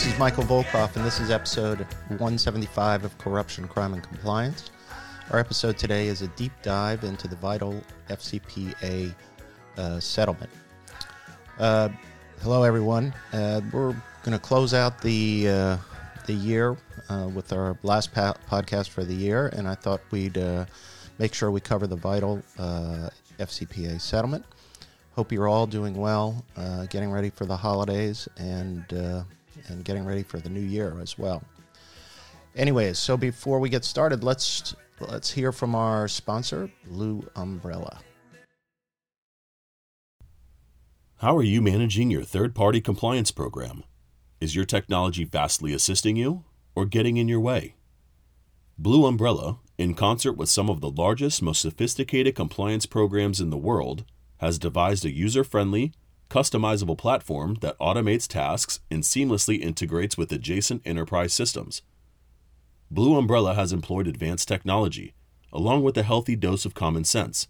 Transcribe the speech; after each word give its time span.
this 0.00 0.14
is 0.14 0.18
Michael 0.18 0.44
Volkov, 0.44 0.96
and 0.96 1.04
this 1.04 1.20
is 1.20 1.30
episode 1.30 1.80
175 2.08 3.04
of 3.04 3.18
Corruption, 3.18 3.68
Crime, 3.68 3.92
and 3.92 4.02
Compliance. 4.02 4.70
Our 5.30 5.38
episode 5.38 5.76
today 5.76 6.06
is 6.06 6.22
a 6.22 6.28
deep 6.28 6.52
dive 6.62 7.04
into 7.04 7.28
the 7.28 7.36
Vitol 7.36 7.82
FCPA 8.08 9.14
uh, 9.76 10.00
settlement. 10.00 10.48
Uh, 11.58 11.90
hello, 12.40 12.62
everyone. 12.62 13.12
Uh, 13.34 13.60
we're 13.74 13.92
going 14.22 14.32
to 14.32 14.38
close 14.38 14.72
out 14.72 15.02
the 15.02 15.46
uh, 15.50 15.76
the 16.24 16.32
year 16.32 16.78
uh, 17.10 17.28
with 17.34 17.52
our 17.52 17.76
last 17.82 18.14
pa- 18.14 18.36
podcast 18.50 18.88
for 18.88 19.04
the 19.04 19.14
year, 19.14 19.48
and 19.48 19.68
I 19.68 19.74
thought 19.74 20.00
we'd 20.10 20.38
uh, 20.38 20.64
make 21.18 21.34
sure 21.34 21.50
we 21.50 21.60
cover 21.60 21.86
the 21.86 21.98
Vitol 21.98 22.42
FCPA 23.38 24.00
settlement. 24.00 24.46
Hope 25.12 25.30
you're 25.30 25.48
all 25.48 25.66
doing 25.66 25.92
well, 25.94 26.42
getting 26.88 27.10
ready 27.10 27.28
for 27.28 27.44
the 27.44 27.58
holidays, 27.58 28.26
and 28.38 28.86
and 29.68 29.84
getting 29.84 30.04
ready 30.04 30.22
for 30.22 30.38
the 30.38 30.48
new 30.48 30.60
year 30.60 30.98
as 31.00 31.18
well. 31.18 31.42
Anyways, 32.56 32.98
so 32.98 33.16
before 33.16 33.60
we 33.60 33.68
get 33.68 33.84
started, 33.84 34.24
let's 34.24 34.74
let's 35.00 35.30
hear 35.30 35.52
from 35.52 35.74
our 35.74 36.08
sponsor, 36.08 36.70
Blue 36.86 37.26
Umbrella. 37.36 38.00
How 41.18 41.36
are 41.36 41.42
you 41.42 41.60
managing 41.60 42.10
your 42.10 42.24
third 42.24 42.54
party 42.54 42.80
compliance 42.80 43.30
program? 43.30 43.84
Is 44.40 44.56
your 44.56 44.64
technology 44.64 45.24
vastly 45.24 45.74
assisting 45.74 46.16
you 46.16 46.44
or 46.74 46.86
getting 46.86 47.18
in 47.18 47.28
your 47.28 47.40
way? 47.40 47.74
Blue 48.78 49.04
Umbrella, 49.04 49.58
in 49.76 49.92
concert 49.92 50.32
with 50.32 50.48
some 50.48 50.70
of 50.70 50.80
the 50.80 50.90
largest, 50.90 51.42
most 51.42 51.60
sophisticated 51.60 52.34
compliance 52.34 52.86
programs 52.86 53.38
in 53.38 53.50
the 53.50 53.58
world, 53.58 54.04
has 54.38 54.58
devised 54.58 55.04
a 55.04 55.10
user 55.10 55.44
friendly, 55.44 55.92
customizable 56.30 56.96
platform 56.96 57.56
that 57.60 57.78
automates 57.78 58.26
tasks 58.26 58.80
and 58.90 59.02
seamlessly 59.02 59.60
integrates 59.60 60.16
with 60.16 60.32
adjacent 60.32 60.80
enterprise 60.86 61.34
systems. 61.34 61.82
Blue 62.90 63.18
Umbrella 63.18 63.54
has 63.54 63.72
employed 63.72 64.06
advanced 64.06 64.48
technology, 64.48 65.14
along 65.52 65.82
with 65.82 65.98
a 65.98 66.02
healthy 66.02 66.36
dose 66.36 66.64
of 66.64 66.74
common 66.74 67.04
sense, 67.04 67.48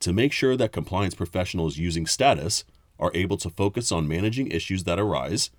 to 0.00 0.12
make 0.12 0.32
sure 0.32 0.56
that 0.56 0.72
compliance 0.72 1.14
professionals 1.14 1.78
using 1.78 2.06
status 2.06 2.64
are 2.98 3.12
able 3.14 3.36
to 3.36 3.50
focus 3.50 3.92
on 3.92 4.08
managing 4.08 4.50
issues 4.50 4.84
that 4.84 4.98
arise, 4.98 5.50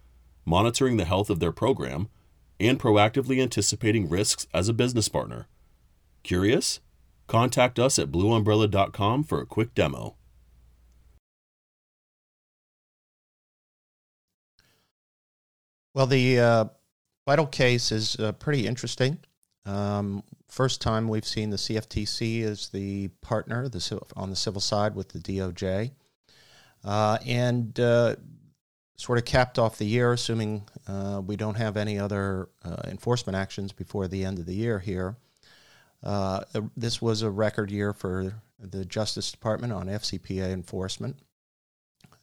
monitoring 0.45 0.97
the 0.97 1.05
health 1.05 1.29
of 1.29 1.39
their 1.39 1.51
program, 1.51 2.09
and 2.59 2.79
proactively 2.79 3.41
anticipating 3.41 4.09
risks 4.09 4.47
as 4.53 4.69
a 4.69 4.73
business 4.73 5.09
partner. 5.09 5.47
Curious? 6.23 6.79
Contact 7.27 7.79
us 7.79 7.99
at 7.99 8.11
blueumbrella.com 8.11 9.23
for 9.23 9.41
a 9.41 9.45
quick 9.45 9.73
demo. 9.73 10.15
Well, 15.95 16.07
the 16.07 16.39
uh, 16.41 16.65
Vitol 17.25 17.49
case 17.49 17.93
is 17.93 18.19
uh, 18.19 18.33
pretty 18.33 18.67
interesting. 18.67 19.17
Um, 19.65 20.23
first 20.49 20.81
time 20.81 21.07
we've 21.07 21.25
seen 21.25 21.51
the 21.51 21.55
CFTC 21.55 22.43
as 22.43 22.67
the 22.67 23.07
partner 23.21 23.69
the, 23.69 24.01
on 24.17 24.29
the 24.29 24.35
civil 24.35 24.59
side 24.59 24.93
with 24.93 25.07
the 25.07 25.19
DOJ. 25.19 25.91
Uh, 26.83 27.17
and 27.25 27.79
uh, 27.79 28.17
sort 28.97 29.19
of 29.19 29.23
capped 29.23 29.57
off 29.57 29.77
the 29.77 29.85
year, 29.85 30.11
assuming 30.11 30.67
uh, 30.85 31.21
we 31.25 31.37
don't 31.37 31.55
have 31.55 31.77
any 31.77 31.97
other 31.97 32.49
uh, 32.65 32.75
enforcement 32.83 33.37
actions 33.37 33.71
before 33.71 34.09
the 34.09 34.25
end 34.25 34.37
of 34.37 34.45
the 34.45 34.53
year 34.53 34.79
here. 34.79 35.15
This 36.75 37.01
was 37.01 37.21
a 37.21 37.29
record 37.29 37.71
year 37.71 37.93
for 37.93 38.33
the 38.59 38.83
Justice 38.83 39.31
Department 39.31 39.71
on 39.71 39.87
FCPA 39.87 40.51
enforcement. 40.51 41.15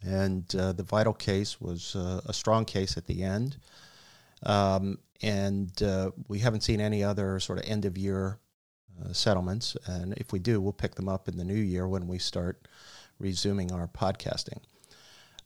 And 0.05 0.53
uh, 0.57 0.73
the 0.73 0.83
Vitol 0.83 1.19
case 1.19 1.61
was 1.61 1.95
uh, 1.95 2.21
a 2.27 2.33
strong 2.33 2.65
case 2.65 2.97
at 2.97 3.07
the 3.07 3.23
end. 3.23 3.57
Um, 4.43 4.99
and 5.23 5.81
uh, 5.83 6.11
we 6.29 6.41
haven't 6.41 6.63
seen 6.63 6.81
any 6.81 7.05
other 7.05 7.39
sort 7.39 7.59
of 7.59 7.65
end 7.67 7.85
of 7.85 7.97
year 7.97 8.39
uh, 9.05 9.13
settlements. 9.13 9.77
And 9.87 10.15
if 10.15 10.33
we 10.33 10.39
do, 10.39 10.61
we'll 10.61 10.73
pick 10.73 10.97
them 10.97 11.09
up 11.09 11.29
in 11.29 11.37
the 11.37 11.45
new 11.45 11.55
year 11.55 11.87
when 11.87 12.09
we 12.09 12.19
start 12.19 12.67
resuming 13.19 13.73
our 13.73 13.87
podcasting. 13.87 14.59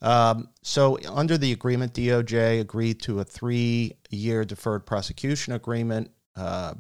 Um, 0.03 0.49
so, 0.63 0.99
under 1.09 1.39
the 1.39 1.53
agreement, 1.53 1.95
DOJ 1.95 2.61
agreed 2.61 3.01
to 3.03 3.21
a 3.21 3.25
three 3.25 3.97
year 4.11 4.45
deferred 4.45 4.85
prosecution 4.85 5.55
agreement. 5.55 6.11
Uh, 6.35 6.75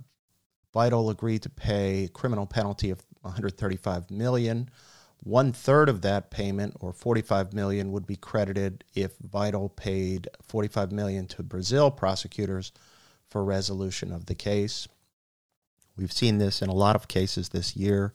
Vitol 0.74 1.10
agreed 1.10 1.42
to 1.42 1.48
pay 1.48 2.04
a 2.04 2.08
criminal 2.08 2.46
penalty 2.46 2.90
of 2.90 3.02
135 3.22 4.10
million. 4.10 4.68
One 5.26 5.52
third 5.52 5.88
of 5.88 6.02
that 6.02 6.30
payment, 6.30 6.76
or 6.78 6.92
45 6.92 7.52
million, 7.52 7.90
would 7.90 8.06
be 8.06 8.14
credited 8.14 8.84
if 8.94 9.18
Vitol 9.18 9.74
paid 9.74 10.28
45 10.40 10.92
million 10.92 11.26
to 11.26 11.42
Brazil 11.42 11.90
prosecutors 11.90 12.70
for 13.28 13.42
resolution 13.42 14.12
of 14.12 14.26
the 14.26 14.36
case. 14.36 14.86
We've 15.96 16.12
seen 16.12 16.38
this 16.38 16.62
in 16.62 16.68
a 16.68 16.74
lot 16.74 16.94
of 16.94 17.08
cases 17.08 17.48
this 17.48 17.74
year 17.74 18.12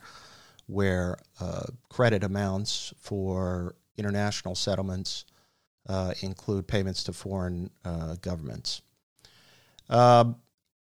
where 0.67 1.17
uh, 1.41 1.66
credit 1.89 2.23
amounts 2.23 2.94
for 2.97 3.75
international 3.97 4.55
settlements 4.55 5.25
uh, 5.89 6.13
include 6.22 6.66
payments 6.66 7.03
to 7.03 7.11
foreign 7.11 7.72
uh, 7.83 8.16
governments. 8.22 8.83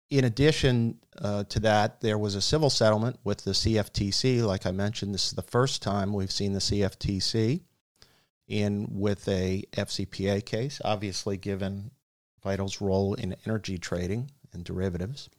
In 0.10 0.26
addition 0.26 0.98
uh, 1.20 1.44
to 1.46 1.60
that, 1.60 2.02
there 2.02 2.18
was 2.18 2.34
a 2.34 2.42
civil 2.42 2.72
settlement 2.72 3.20
with 3.24 3.44
the 3.44 3.52
CFTC. 3.52 4.44
Like 4.44 4.66
I 4.66 4.72
mentioned, 4.72 5.14
this 5.14 5.28
is 5.28 5.34
the 5.34 5.44
first 5.44 5.84
time 5.84 6.14
we've 6.14 6.32
seen 6.32 6.54
the 6.54 6.60
CFTC 6.60 7.62
in 8.48 8.88
with 8.90 9.28
a 9.28 9.64
FCPA 9.74 10.44
case, 10.46 10.82
obviously 10.84 11.38
given 11.38 11.92
Vitol's 12.44 12.82
role 12.82 13.14
in 13.14 13.36
energy 13.46 13.78
trading 13.78 14.32
and 14.52 14.64
derivatives. 14.64 15.30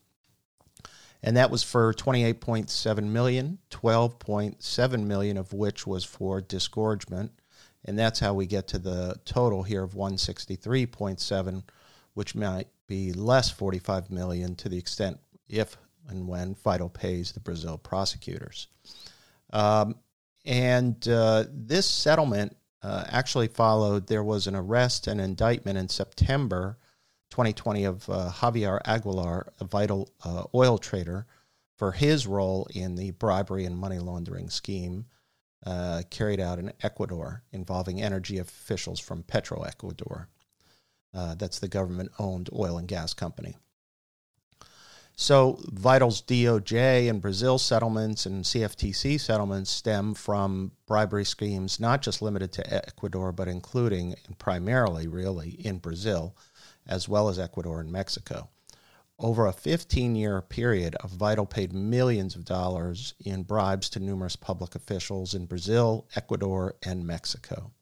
And 1.23 1.37
that 1.37 1.51
was 1.51 1.65
for 1.65 1.93
28.7 1.93 3.05
million, 3.05 3.59
12.7 3.71 5.05
million 5.05 5.37
of 5.37 5.53
which 5.53 5.87
was 5.87 6.05
for 6.05 6.41
disgorgement. 6.41 7.33
And 7.85 7.99
that's 7.99 8.21
how 8.21 8.35
we 8.35 8.47
get 8.47 8.69
to 8.69 8.79
the 8.79 9.17
total 9.25 9.65
here 9.65 9.83
of 9.83 9.95
163.7, 9.95 11.63
which 12.15 12.35
might 12.35 12.69
be 12.91 13.13
less 13.13 13.49
45 13.51 14.11
million 14.11 14.57
to 14.57 14.69
the 14.69 14.77
extent 14.77 15.21
if 15.49 15.77
and 16.09 16.27
when 16.27 16.57
Vitol 16.57 16.93
pays 16.93 17.31
the 17.31 17.39
Brazil 17.39 17.79
prosecutors. 17.79 18.67
Um, 19.53 19.95
and 20.45 21.07
uh, 21.07 21.45
this 21.53 21.89
settlement 21.89 22.57
uh, 22.83 23.05
actually 23.07 23.47
followed, 23.47 24.09
there 24.09 24.25
was 24.25 24.49
an 24.49 24.57
arrest 24.57 25.07
and 25.07 25.21
indictment 25.21 25.79
in 25.79 25.89
September 25.89 26.79
2020 27.31 27.85
of 27.85 28.11
uh, 28.11 28.31
Javier 28.33 28.81
Aguilar, 28.85 29.53
a 29.61 29.65
Vitol 29.65 30.09
uh, 30.25 30.45
oil 30.53 30.77
trader, 30.77 31.27
for 31.77 31.93
his 31.93 32.27
role 32.27 32.67
in 32.75 32.97
the 32.97 33.13
bribery 33.13 33.67
and 33.67 33.79
money 33.79 34.01
laundering 34.01 34.51
scheme 34.51 35.07
uh, 35.65 36.03
carried 36.11 36.41
out 36.41 36.59
in 36.59 36.73
Ecuador 36.83 37.45
involving 37.53 38.03
energy 38.03 38.39
officials 38.39 38.99
from 38.99 39.23
Petroecuador. 39.23 40.27
Uh, 41.13 41.35
that's 41.35 41.59
the 41.59 41.69
government 41.69 42.11
owned 42.19 42.49
oil 42.53 42.79
and 42.79 42.89
gas 42.89 43.15
company. 43.15 43.57
So, 45.17 45.59
Vitol's 45.71 46.23
DOJ 46.23 47.11
and 47.11 47.21
Brazil 47.21 47.59
settlements 47.59 48.25
and 48.25 48.43
CFTC 48.43 49.21
settlements 49.21 49.71
stem 49.71 50.15
from 50.15 50.73
bribery 50.87 51.27
schemes 51.27 51.79
not 51.79 52.01
just 52.01 52.23
limited 52.23 52.53
to 52.53 52.75
Ecuador, 52.75 53.31
but 53.31 53.47
including 53.47 54.15
and 54.27 54.39
primarily, 54.39 55.09
really, 55.09 55.51
in 55.51 55.77
Brazil, 55.77 56.35
as 56.87 57.07
well 57.07 57.29
as 57.29 57.39
Ecuador 57.39 57.81
and 57.81 57.93
Mexico. 57.93 58.49
Over 59.19 59.47
a 59.47 59.53
15 59.53 60.17
year 60.17 60.41
period, 60.41 60.97
Vitol 61.05 61.51
paid 61.51 61.75
millions 61.75 62.35
of 62.35 62.47
dollars 62.47 63.13
in 63.23 63.43
bribes 63.43 63.91
to 63.91 64.01
numerous 64.01 64.37
public 64.37 64.75
officials 64.75 65.35
in 65.35 65.45
Brazil, 65.45 66.09
Ecuador, 66.17 66.77
and 66.83 67.07
Mexico 67.07 67.73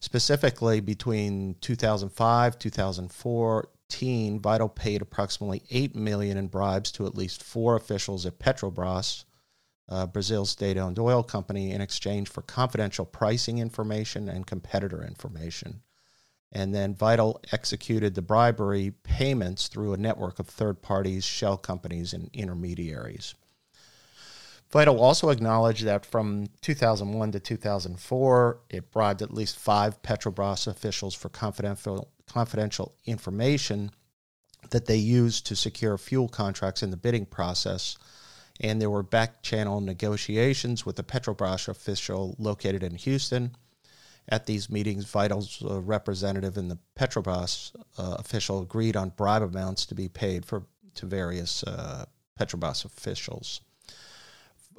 specifically 0.00 0.80
between 0.80 1.54
2005, 1.60 2.58
2014, 2.58 4.40
Vitol 4.40 4.74
paid 4.74 5.02
approximately 5.02 5.62
8 5.70 5.94
million 5.94 6.36
in 6.36 6.48
bribes 6.48 6.90
to 6.92 7.06
at 7.06 7.14
least 7.14 7.42
four 7.42 7.76
officials 7.76 8.26
at 8.26 8.38
Petrobras, 8.38 9.24
uh, 9.88 10.06
Brazil's 10.06 10.50
state-owned 10.50 10.98
oil 10.98 11.22
company, 11.22 11.70
in 11.70 11.80
exchange 11.80 12.28
for 12.28 12.42
confidential 12.42 13.04
pricing 13.04 13.58
information 13.58 14.28
and 14.28 14.46
competitor 14.46 15.04
information. 15.04 15.82
And 16.52 16.74
then 16.74 16.94
Vitol 16.94 17.44
executed 17.52 18.14
the 18.14 18.22
bribery 18.22 18.92
payments 19.04 19.68
through 19.68 19.92
a 19.92 19.98
network 19.98 20.38
of 20.38 20.48
third 20.48 20.82
parties, 20.82 21.24
shell 21.24 21.56
companies, 21.56 22.12
and 22.12 22.28
intermediaries. 22.32 23.34
Vitol 24.72 25.00
also 25.00 25.30
acknowledged 25.30 25.84
that 25.84 26.06
from 26.06 26.46
2001 26.60 27.32
to 27.32 27.40
2004, 27.40 28.60
it 28.70 28.92
bribed 28.92 29.20
at 29.20 29.34
least 29.34 29.58
five 29.58 30.00
Petrobras 30.02 30.68
officials 30.68 31.14
for 31.14 31.28
confidential, 31.28 32.12
confidential 32.28 32.94
information 33.04 33.90
that 34.70 34.86
they 34.86 34.96
used 34.96 35.46
to 35.46 35.56
secure 35.56 35.98
fuel 35.98 36.28
contracts 36.28 36.84
in 36.84 36.90
the 36.90 36.96
bidding 36.96 37.26
process. 37.26 37.98
And 38.60 38.80
there 38.80 38.90
were 38.90 39.02
back 39.02 39.42
channel 39.42 39.80
negotiations 39.80 40.86
with 40.86 40.98
a 41.00 41.02
Petrobras 41.02 41.66
official 41.66 42.36
located 42.38 42.84
in 42.84 42.94
Houston. 42.94 43.56
At 44.28 44.46
these 44.46 44.70
meetings, 44.70 45.04
Vitol's 45.04 45.64
uh, 45.64 45.80
representative 45.80 46.56
and 46.56 46.70
the 46.70 46.78
Petrobras 46.96 47.72
uh, 47.98 48.16
official 48.20 48.62
agreed 48.62 48.94
on 48.94 49.08
bribe 49.16 49.42
amounts 49.42 49.84
to 49.86 49.96
be 49.96 50.08
paid 50.08 50.46
for 50.46 50.66
to 50.94 51.06
various 51.06 51.64
uh, 51.64 52.04
Petrobras 52.38 52.84
officials 52.84 53.62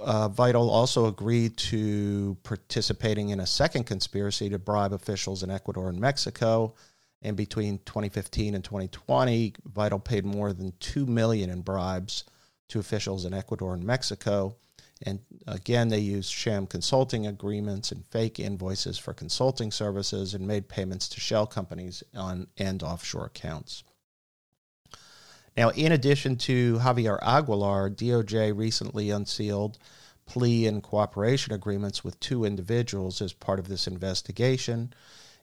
uh, 0.03 0.29
Vitol 0.29 0.69
also 0.69 1.05
agreed 1.05 1.57
to 1.57 2.37
participating 2.43 3.29
in 3.29 3.39
a 3.39 3.45
second 3.45 3.85
conspiracy 3.85 4.49
to 4.49 4.59
bribe 4.59 4.93
officials 4.93 5.43
in 5.43 5.49
Ecuador 5.49 5.89
and 5.89 5.99
Mexico. 5.99 6.73
And 7.21 7.37
between 7.37 7.79
2015 7.79 8.55
and 8.55 8.63
2020, 8.63 9.53
Vitol 9.73 10.03
paid 10.03 10.25
more 10.25 10.53
than 10.53 10.73
two 10.79 11.05
million 11.05 11.49
in 11.49 11.61
bribes 11.61 12.23
to 12.69 12.79
officials 12.79 13.25
in 13.25 13.33
Ecuador 13.33 13.73
and 13.73 13.83
Mexico. 13.83 14.55
And 15.03 15.19
again, 15.47 15.89
they 15.89 15.99
used 15.99 16.31
sham 16.31 16.67
consulting 16.67 17.27
agreements 17.27 17.91
and 17.91 18.05
fake 18.05 18.39
invoices 18.39 18.97
for 18.97 19.13
consulting 19.13 19.71
services 19.71 20.33
and 20.33 20.47
made 20.47 20.69
payments 20.69 21.07
to 21.09 21.19
shell 21.19 21.47
companies 21.47 22.03
on 22.15 22.47
and 22.57 22.83
offshore 22.83 23.25
accounts. 23.25 23.83
Now, 25.57 25.69
in 25.69 25.91
addition 25.91 26.37
to 26.37 26.77
Javier 26.77 27.19
Aguilar, 27.21 27.89
DOJ 27.89 28.57
recently 28.57 29.09
unsealed 29.09 29.77
plea 30.25 30.65
and 30.65 30.81
cooperation 30.81 31.53
agreements 31.53 32.03
with 32.03 32.19
two 32.21 32.45
individuals 32.45 33.21
as 33.21 33.33
part 33.33 33.59
of 33.59 33.67
this 33.67 33.85
investigation, 33.85 34.93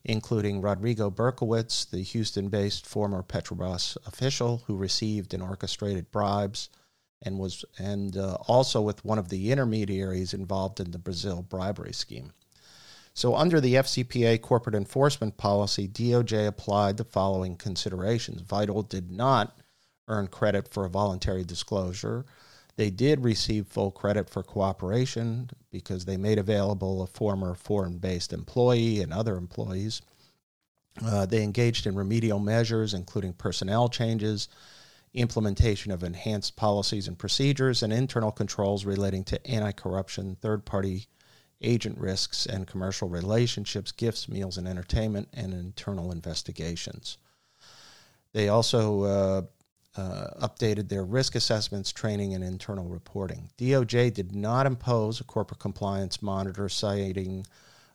including 0.05 0.63
Rodrigo 0.63 1.11
Berkowitz, 1.11 1.85
the 1.85 2.01
Houston 2.01 2.49
based 2.49 2.87
former 2.87 3.23
Petrobras 3.23 3.99
official 4.07 4.63
who 4.67 4.77
received 4.77 5.35
and 5.35 5.43
orchestrated 5.43 6.11
bribes. 6.11 6.71
And 7.21 7.37
was 7.37 7.65
and 7.79 8.17
uh, 8.17 8.37
also 8.47 8.81
with 8.81 9.05
one 9.05 9.19
of 9.19 9.29
the 9.29 9.51
intermediaries 9.51 10.33
involved 10.33 10.79
in 10.79 10.93
the 10.93 10.99
Brazil 10.99 11.43
bribery 11.43 11.93
scheme. 11.93 12.33
So, 13.13 13.35
under 13.35 13.61
the 13.61 13.75
FCPA 13.75 14.41
corporate 14.41 14.77
enforcement 14.77 15.37
policy, 15.37 15.89
DOJ 15.89 16.47
applied 16.47 16.97
the 16.97 17.05
following 17.05 17.57
considerations. 17.57 18.43
Vitol 18.43 18.89
did 18.89 19.11
not 19.11 19.59
earn 20.09 20.27
credit 20.27 20.69
for 20.69 20.85
a 20.85 20.91
voluntary 20.91 21.45
disclosure. 21.45 22.25
They 22.77 22.91
did 22.91 23.25
receive 23.25 23.67
full 23.67 23.91
credit 23.91 24.31
for 24.31 24.43
cooperation 24.43 25.51
because 25.71 26.05
they 26.05 26.17
made 26.17 26.39
available 26.39 27.03
a 27.03 27.07
former 27.07 27.55
foreign 27.55 27.99
based 27.99 28.33
employee 28.33 29.01
and 29.01 29.13
other 29.13 29.37
employees. 29.37 30.01
Uh, 31.05 31.27
they 31.27 31.43
engaged 31.43 31.87
in 31.87 31.95
remedial 31.95 32.39
measures, 32.39 32.95
including 32.95 33.33
personnel 33.33 33.89
changes, 33.89 34.49
implementation 35.15 35.91
of 35.91 36.05
enhanced 36.05 36.57
policies 36.57 37.09
and 37.09 37.19
procedures, 37.19 37.83
and 37.83 37.93
internal 37.93 38.31
controls 38.31 38.85
relating 38.85 39.25
to 39.25 39.47
anti 39.47 39.73
corruption, 39.73 40.37
third 40.41 40.65
party 40.65 41.07
agent 41.61 41.99
risks, 41.99 42.47
and 42.47 42.67
commercial 42.67 43.09
relationships, 43.09 43.91
gifts, 43.91 44.29
meals, 44.29 44.57
and 44.57 44.69
entertainment, 44.69 45.29
and 45.35 45.53
internal 45.53 46.13
investigations. 46.13 47.19
They 48.33 48.49
also 48.49 49.03
uh, 49.03 49.43
uh, 49.97 50.29
updated 50.47 50.89
their 50.89 51.05
risk 51.05 51.35
assessments, 51.35 51.93
training, 51.93 52.35
and 52.35 52.45
internal 52.45 52.87
reporting. 52.87 53.51
DOJ 53.59 54.13
did 54.13 54.35
not 54.35 54.67
impose 54.67 55.21
a 55.21 55.25
corporate 55.25 55.61
compliance 55.61 56.23
monitor 56.23 56.69
citing 56.69 57.45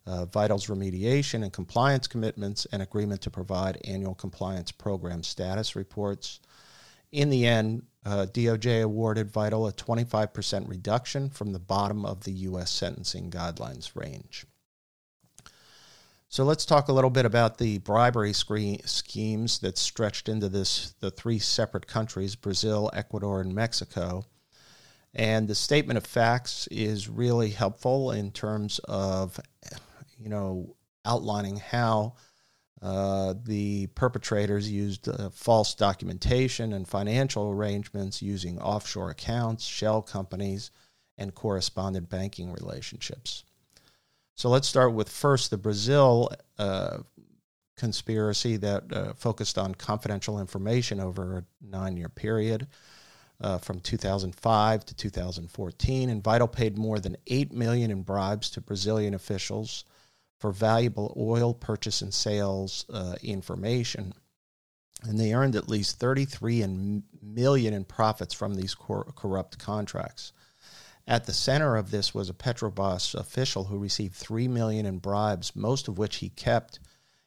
uh, 0.05 0.25
Vitol's 0.25 0.67
remediation 0.67 1.43
and 1.43 1.53
compliance 1.53 2.07
commitments 2.07 2.67
and 2.71 2.81
agreement 2.81 3.21
to 3.21 3.29
provide 3.29 3.79
annual 3.85 4.15
compliance 4.15 4.71
program 4.71 5.23
status 5.23 5.75
reports. 5.75 6.39
In 7.11 7.29
the 7.29 7.45
end, 7.45 7.83
uh, 8.05 8.25
DOJ 8.31 8.83
awarded 8.83 9.31
Vitol 9.31 9.69
a 9.69 9.73
25% 9.73 10.67
reduction 10.67 11.29
from 11.29 11.53
the 11.53 11.59
bottom 11.59 12.05
of 12.05 12.23
the 12.23 12.31
U.S. 12.31 12.71
sentencing 12.71 13.31
guidelines 13.31 13.95
range. 13.95 14.45
So 16.33 16.43
let's 16.43 16.65
talk 16.65 16.87
a 16.87 16.93
little 16.93 17.11
bit 17.11 17.27
about 17.27 17.59
the 17.59 17.77
bribery 17.77 18.33
schemes 18.33 19.59
that 19.59 19.77
stretched 19.77 20.27
into 20.27 20.49
this 20.49 20.95
the 20.99 21.11
three 21.11 21.37
separate 21.37 21.85
countries, 21.85 22.35
Brazil, 22.35 22.89
Ecuador, 22.91 23.39
and 23.41 23.53
Mexico. 23.53 24.25
And 25.13 25.47
the 25.47 25.53
statement 25.53 25.97
of 25.97 26.07
facts 26.07 26.67
is 26.71 27.07
really 27.07 27.51
helpful 27.51 28.09
in 28.09 28.31
terms 28.31 28.79
of, 28.85 29.39
you 30.17 30.27
know, 30.27 30.75
outlining 31.05 31.57
how 31.57 32.15
uh, 32.81 33.35
the 33.43 33.85
perpetrators 33.93 34.67
used 34.67 35.07
uh, 35.07 35.29
false 35.29 35.75
documentation 35.75 36.73
and 36.73 36.87
financial 36.87 37.51
arrangements 37.51 38.23
using 38.23 38.59
offshore 38.59 39.11
accounts, 39.11 39.65
shell 39.65 40.01
companies, 40.01 40.71
and 41.15 41.35
correspondent 41.35 42.09
banking 42.09 42.51
relationships. 42.51 43.43
So 44.35 44.49
let's 44.49 44.67
start 44.67 44.93
with 44.93 45.09
first 45.09 45.51
the 45.51 45.57
Brazil 45.57 46.29
uh, 46.57 46.99
conspiracy 47.77 48.57
that 48.57 48.91
uh, 48.91 49.13
focused 49.13 49.57
on 49.57 49.75
confidential 49.75 50.39
information 50.39 50.99
over 50.99 51.37
a 51.37 51.43
nine 51.65 51.97
year 51.97 52.09
period. 52.09 52.67
Uh, 53.41 53.57
from 53.57 53.81
2005 53.81 54.85
to 54.85 54.95
2014, 54.95 56.09
and 56.09 56.23
Vitol 56.23 56.49
paid 56.49 56.77
more 56.77 56.99
than 56.99 57.17
8 57.27 57.51
million 57.51 57.91
in 57.91 58.01
bribes 58.01 58.49
to 58.51 58.61
Brazilian 58.61 59.13
officials 59.13 59.83
for 60.39 60.51
valuable 60.51 61.13
oil 61.17 61.53
purchase 61.53 62.01
and 62.01 62.13
sales 62.13 62.85
uh, 62.93 63.15
information. 63.21 64.13
And 65.03 65.19
they 65.19 65.33
earned 65.33 65.57
at 65.57 65.67
least 65.67 65.99
33 65.99 66.65
million 67.21 67.73
in 67.73 67.83
profits 67.83 68.33
from 68.33 68.55
these 68.55 68.75
cor- 68.75 69.11
corrupt 69.15 69.57
contracts. 69.57 70.31
At 71.05 71.25
the 71.25 71.33
center 71.33 71.75
of 71.75 71.91
this 71.91 72.13
was 72.13 72.29
a 72.29 72.33
Petrobras 72.33 73.13
official 73.13 73.65
who 73.65 73.77
received 73.77 74.15
three 74.15 74.47
million 74.47 74.85
in 74.85 74.99
bribes, 74.99 75.55
most 75.55 75.87
of 75.87 75.97
which 75.97 76.17
he 76.17 76.29
kept 76.29 76.79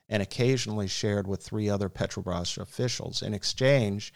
and 0.08 0.22
occasionally 0.22 0.88
shared 0.88 1.26
with 1.26 1.42
three 1.42 1.68
other 1.68 1.88
Petrobras 1.88 2.56
officials. 2.58 3.22
In 3.22 3.34
exchange, 3.34 4.14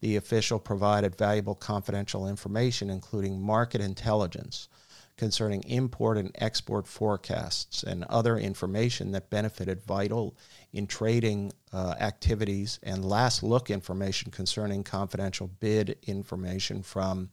the 0.00 0.16
official 0.16 0.58
provided 0.58 1.16
valuable 1.16 1.54
confidential 1.54 2.28
information, 2.28 2.88
including 2.88 3.40
market 3.40 3.80
intelligence 3.80 4.68
concerning 5.16 5.62
import 5.64 6.16
and 6.16 6.30
export 6.36 6.86
forecasts 6.86 7.82
and 7.82 8.04
other 8.04 8.38
information 8.38 9.12
that 9.12 9.28
benefited 9.28 9.84
Vitol 9.84 10.34
in 10.72 10.86
trading 10.86 11.52
uh, 11.72 11.94
activities, 12.00 12.78
and 12.82 13.04
last 13.04 13.42
look 13.42 13.70
information 13.70 14.30
concerning 14.30 14.82
confidential 14.82 15.46
bid 15.46 15.98
information 16.04 16.82
from 16.82 17.28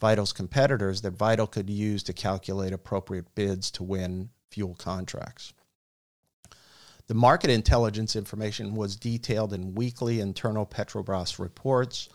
Vitol's 0.00 0.32
competitors 0.32 1.02
that 1.02 1.16
Vitol 1.16 1.50
could 1.50 1.68
use 1.68 2.02
to 2.04 2.12
calculate 2.12 2.72
appropriate 2.72 3.34
bids 3.34 3.70
to 3.72 3.82
win 3.82 4.30
fuel 4.50 4.74
contracts. 4.74 5.52
The 7.06 7.14
market 7.14 7.50
intelligence 7.50 8.14
information 8.14 8.76
was 8.76 8.96
detailed 8.96 9.52
in 9.52 9.74
weekly 9.74 10.20
internal 10.20 10.64
Petrobras 10.64 11.38
reports 11.38 12.08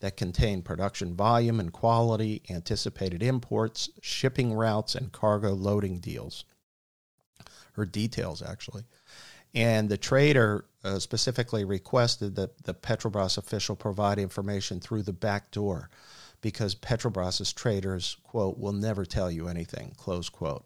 that 0.00 0.16
contained 0.16 0.64
production 0.64 1.14
volume 1.14 1.60
and 1.60 1.72
quality, 1.72 2.42
anticipated 2.48 3.22
imports, 3.22 3.90
shipping 4.00 4.54
routes, 4.54 4.94
and 4.94 5.12
cargo 5.12 5.52
loading 5.52 5.98
deals. 5.98 6.44
Her 7.72 7.84
details, 7.84 8.42
actually. 8.42 8.84
And 9.54 9.88
the 9.88 9.98
trader 9.98 10.66
uh, 10.84 10.98
specifically 10.98 11.64
requested 11.64 12.36
that 12.36 12.64
the 12.64 12.74
Petrobras 12.74 13.38
official 13.38 13.76
provide 13.76 14.18
information 14.18 14.80
through 14.80 15.02
the 15.02 15.12
back 15.12 15.50
door 15.50 15.90
because 16.40 16.74
Petrobras's 16.74 17.52
traders, 17.52 18.16
quote, 18.22 18.58
will 18.58 18.72
never 18.72 19.04
tell 19.04 19.30
you 19.30 19.48
anything, 19.48 19.92
close 19.96 20.28
quote. 20.28 20.64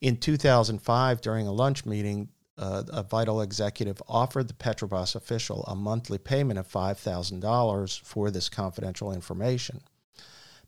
In 0.00 0.16
2005, 0.16 1.20
during 1.20 1.46
a 1.46 1.52
lunch 1.52 1.86
meeting, 1.86 2.28
uh, 2.56 2.82
a 2.92 3.02
Vitol 3.02 3.42
executive 3.42 4.02
offered 4.08 4.48
the 4.48 4.54
Petrobras 4.54 5.16
official 5.16 5.64
a 5.64 5.74
monthly 5.74 6.18
payment 6.18 6.58
of 6.58 6.68
$5,000 6.68 8.00
for 8.00 8.30
this 8.30 8.48
confidential 8.48 9.12
information. 9.12 9.80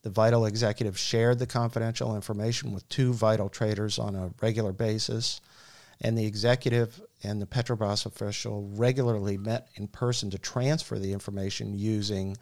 The 0.03 0.11
Vitol 0.11 0.49
executive 0.49 0.99
shared 0.99 1.39
the 1.39 1.47
confidential 1.47 2.15
information 2.15 2.73
with 2.73 2.89
two 2.89 3.13
Vitol 3.13 3.51
traders 3.51 3.99
on 3.99 4.15
a 4.15 4.31
regular 4.41 4.73
basis, 4.73 5.41
and 6.01 6.17
the 6.17 6.27
executive 6.27 7.01
and 7.23 7.41
the 7.41 7.47
Petrobras 7.47 8.07
official 8.07 8.69
regularly 8.75 9.37
met 9.37 9.69
in 9.75 9.89
person 9.89 10.31
to 10.31 10.39
transfer 10.39 10.99
the 10.99 11.13
information 11.13 11.75
using 11.75 12.37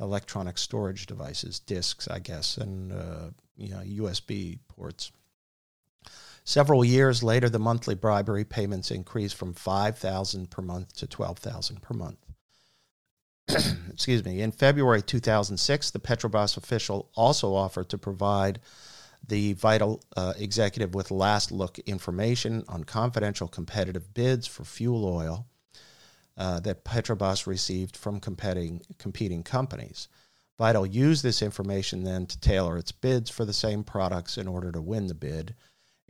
electronic 0.00 0.58
storage 0.58 1.06
devices, 1.06 1.60
disks, 1.60 2.08
I 2.08 2.18
guess, 2.18 2.56
and 2.56 2.92
uh, 2.92 3.30
you 3.56 3.70
know, 3.70 3.80
USB 3.80 4.58
ports. 4.68 5.12
Several 6.44 6.84
years 6.84 7.22
later, 7.22 7.48
the 7.48 7.58
monthly 7.58 7.94
bribery 7.94 8.44
payments 8.44 8.90
increased 8.90 9.36
from 9.36 9.52
5000 9.52 10.50
per 10.50 10.62
month 10.62 10.96
to 10.96 11.06
12000 11.06 11.82
per 11.82 11.94
month. 11.94 12.18
Excuse 13.92 14.24
me. 14.24 14.40
In 14.40 14.50
February 14.50 15.02
2006, 15.02 15.90
the 15.90 15.98
Petrobras 15.98 16.56
official 16.56 17.10
also 17.14 17.54
offered 17.54 17.88
to 17.90 17.98
provide 17.98 18.60
the 19.26 19.54
Vitol 19.54 20.00
uh, 20.16 20.32
executive 20.38 20.94
with 20.94 21.10
last 21.10 21.52
look 21.52 21.78
information 21.80 22.64
on 22.68 22.84
confidential 22.84 23.48
competitive 23.48 24.14
bids 24.14 24.46
for 24.46 24.64
fuel 24.64 25.04
oil 25.04 25.46
uh, 26.36 26.60
that 26.60 26.84
Petrobras 26.84 27.46
received 27.46 27.96
from 27.96 28.20
competing, 28.20 28.82
competing 28.98 29.42
companies. 29.42 30.08
Vitol 30.58 30.92
used 30.92 31.22
this 31.22 31.40
information 31.40 32.04
then 32.04 32.26
to 32.26 32.38
tailor 32.38 32.76
its 32.76 32.92
bids 32.92 33.30
for 33.30 33.44
the 33.44 33.52
same 33.52 33.82
products 33.82 34.36
in 34.36 34.46
order 34.46 34.70
to 34.70 34.80
win 34.80 35.06
the 35.06 35.14
bid, 35.14 35.54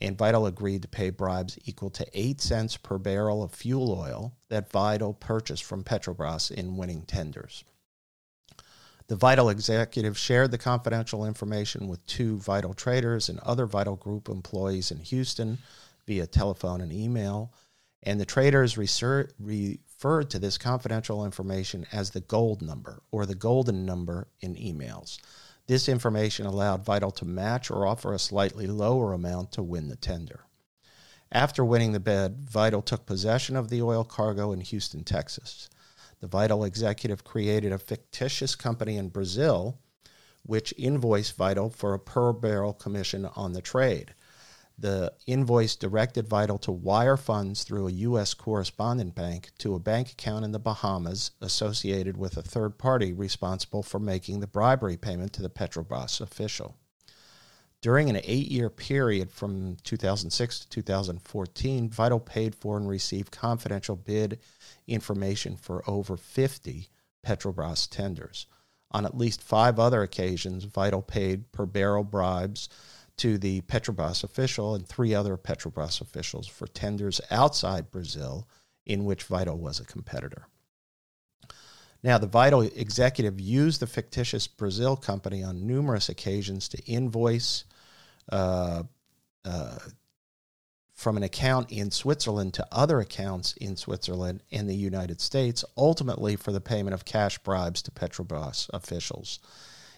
and 0.00 0.18
Vitol 0.18 0.48
agreed 0.48 0.82
to 0.82 0.88
pay 0.88 1.10
bribes 1.10 1.58
equal 1.66 1.90
to 1.90 2.06
8 2.12 2.40
cents 2.40 2.76
per 2.76 2.98
barrel 2.98 3.42
of 3.42 3.52
fuel 3.52 3.92
oil 3.92 4.34
that 4.48 4.70
Vitol 4.72 5.18
purchased 5.20 5.62
from 5.62 5.84
Petrobras 5.84 6.50
in 6.50 6.76
winning 6.76 7.02
tenders. 7.02 7.64
The 9.06 9.16
Vitol 9.16 9.50
executive 9.50 10.16
shared 10.16 10.52
the 10.52 10.58
confidential 10.58 11.26
information 11.26 11.88
with 11.88 12.04
two 12.06 12.36
Vitol 12.36 12.76
traders 12.76 13.28
and 13.28 13.40
other 13.40 13.66
Vitol 13.66 13.98
Group 13.98 14.28
employees 14.28 14.90
in 14.90 14.98
Houston 14.98 15.58
via 16.06 16.26
telephone 16.26 16.80
and 16.80 16.92
email, 16.92 17.52
and 18.02 18.20
the 18.20 18.24
traders 18.24 18.78
refer- 18.78 19.28
referred 20.00 20.30
to 20.30 20.38
this 20.38 20.56
confidential 20.56 21.26
information 21.26 21.86
as 21.92 22.10
the 22.10 22.22
gold 22.22 22.62
number 22.62 23.02
or 23.10 23.26
the 23.26 23.34
golden 23.34 23.84
number 23.84 24.26
in 24.40 24.54
emails. 24.54 25.18
This 25.66 25.90
information 25.90 26.46
allowed 26.46 26.86
Vitol 26.86 27.14
to 27.16 27.26
match 27.26 27.70
or 27.70 27.86
offer 27.86 28.14
a 28.14 28.18
slightly 28.18 28.66
lower 28.66 29.12
amount 29.12 29.52
to 29.52 29.62
win 29.62 29.88
the 29.88 29.96
tender. 29.96 30.46
After 31.30 31.62
winning 31.62 31.92
the 31.92 32.00
bid, 32.00 32.46
Vitol 32.46 32.82
took 32.82 33.04
possession 33.04 33.56
of 33.56 33.68
the 33.68 33.82
oil 33.82 34.02
cargo 34.02 34.52
in 34.52 34.62
Houston, 34.62 35.04
Texas. 35.04 35.68
The 36.20 36.28
Vitol 36.28 36.66
executive 36.66 37.22
created 37.22 37.70
a 37.70 37.76
fictitious 37.76 38.54
company 38.54 38.96
in 38.96 39.10
Brazil 39.10 39.80
which 40.42 40.72
invoiced 40.78 41.36
Vitol 41.36 41.74
for 41.74 41.92
a 41.92 41.98
per 41.98 42.32
barrel 42.32 42.72
commission 42.72 43.26
on 43.36 43.52
the 43.52 43.60
trade. 43.60 44.14
The 44.80 45.12
invoice 45.26 45.76
directed 45.76 46.26
Vitol 46.26 46.58
to 46.62 46.72
wire 46.72 47.18
funds 47.18 47.64
through 47.64 47.88
a 47.88 47.92
U.S. 47.92 48.32
correspondent 48.32 49.14
bank 49.14 49.50
to 49.58 49.74
a 49.74 49.78
bank 49.78 50.12
account 50.12 50.42
in 50.46 50.52
the 50.52 50.58
Bahamas 50.58 51.32
associated 51.42 52.16
with 52.16 52.38
a 52.38 52.42
third 52.42 52.78
party 52.78 53.12
responsible 53.12 53.82
for 53.82 53.98
making 53.98 54.40
the 54.40 54.46
bribery 54.46 54.96
payment 54.96 55.34
to 55.34 55.42
the 55.42 55.50
Petrobras 55.50 56.22
official. 56.22 56.76
During 57.82 58.08
an 58.08 58.20
eight 58.24 58.48
year 58.48 58.70
period 58.70 59.30
from 59.30 59.76
2006 59.84 60.60
to 60.60 60.68
2014, 60.70 61.90
Vitol 61.90 62.24
paid 62.24 62.54
for 62.54 62.78
and 62.78 62.88
received 62.88 63.32
confidential 63.32 63.96
bid 63.96 64.38
information 64.88 65.56
for 65.56 65.82
over 65.88 66.16
50 66.16 66.88
Petrobras 67.22 67.86
tenders. 67.86 68.46
On 68.92 69.04
at 69.04 69.16
least 69.16 69.42
five 69.42 69.78
other 69.78 70.02
occasions, 70.02 70.64
Vitol 70.64 71.06
paid 71.06 71.52
per 71.52 71.66
barrel 71.66 72.02
bribes 72.02 72.68
to 73.20 73.36
the 73.36 73.60
Petrobras 73.62 74.24
official 74.24 74.74
and 74.74 74.86
three 74.86 75.14
other 75.14 75.36
Petrobras 75.36 76.00
officials 76.00 76.46
for 76.46 76.66
tenders 76.66 77.20
outside 77.30 77.90
Brazil 77.90 78.48
in 78.86 79.04
which 79.04 79.28
Vitol 79.28 79.58
was 79.58 79.78
a 79.78 79.84
competitor. 79.84 80.46
Now, 82.02 82.16
the 82.16 82.26
Vitol 82.26 82.74
executive 82.74 83.38
used 83.38 83.80
the 83.80 83.86
fictitious 83.86 84.46
Brazil 84.46 84.96
company 84.96 85.44
on 85.44 85.66
numerous 85.66 86.08
occasions 86.08 86.66
to 86.68 86.78
invoice 86.86 87.64
uh, 88.32 88.84
uh, 89.44 89.78
from 90.94 91.18
an 91.18 91.22
account 91.22 91.70
in 91.70 91.90
Switzerland 91.90 92.54
to 92.54 92.66
other 92.72 93.00
accounts 93.00 93.52
in 93.58 93.76
Switzerland 93.76 94.42
and 94.50 94.66
the 94.66 94.74
United 94.74 95.20
States, 95.20 95.62
ultimately 95.76 96.36
for 96.36 96.52
the 96.52 96.60
payment 96.60 96.94
of 96.94 97.04
cash 97.04 97.36
bribes 97.36 97.82
to 97.82 97.90
Petrobras 97.90 98.70
officials. 98.72 99.40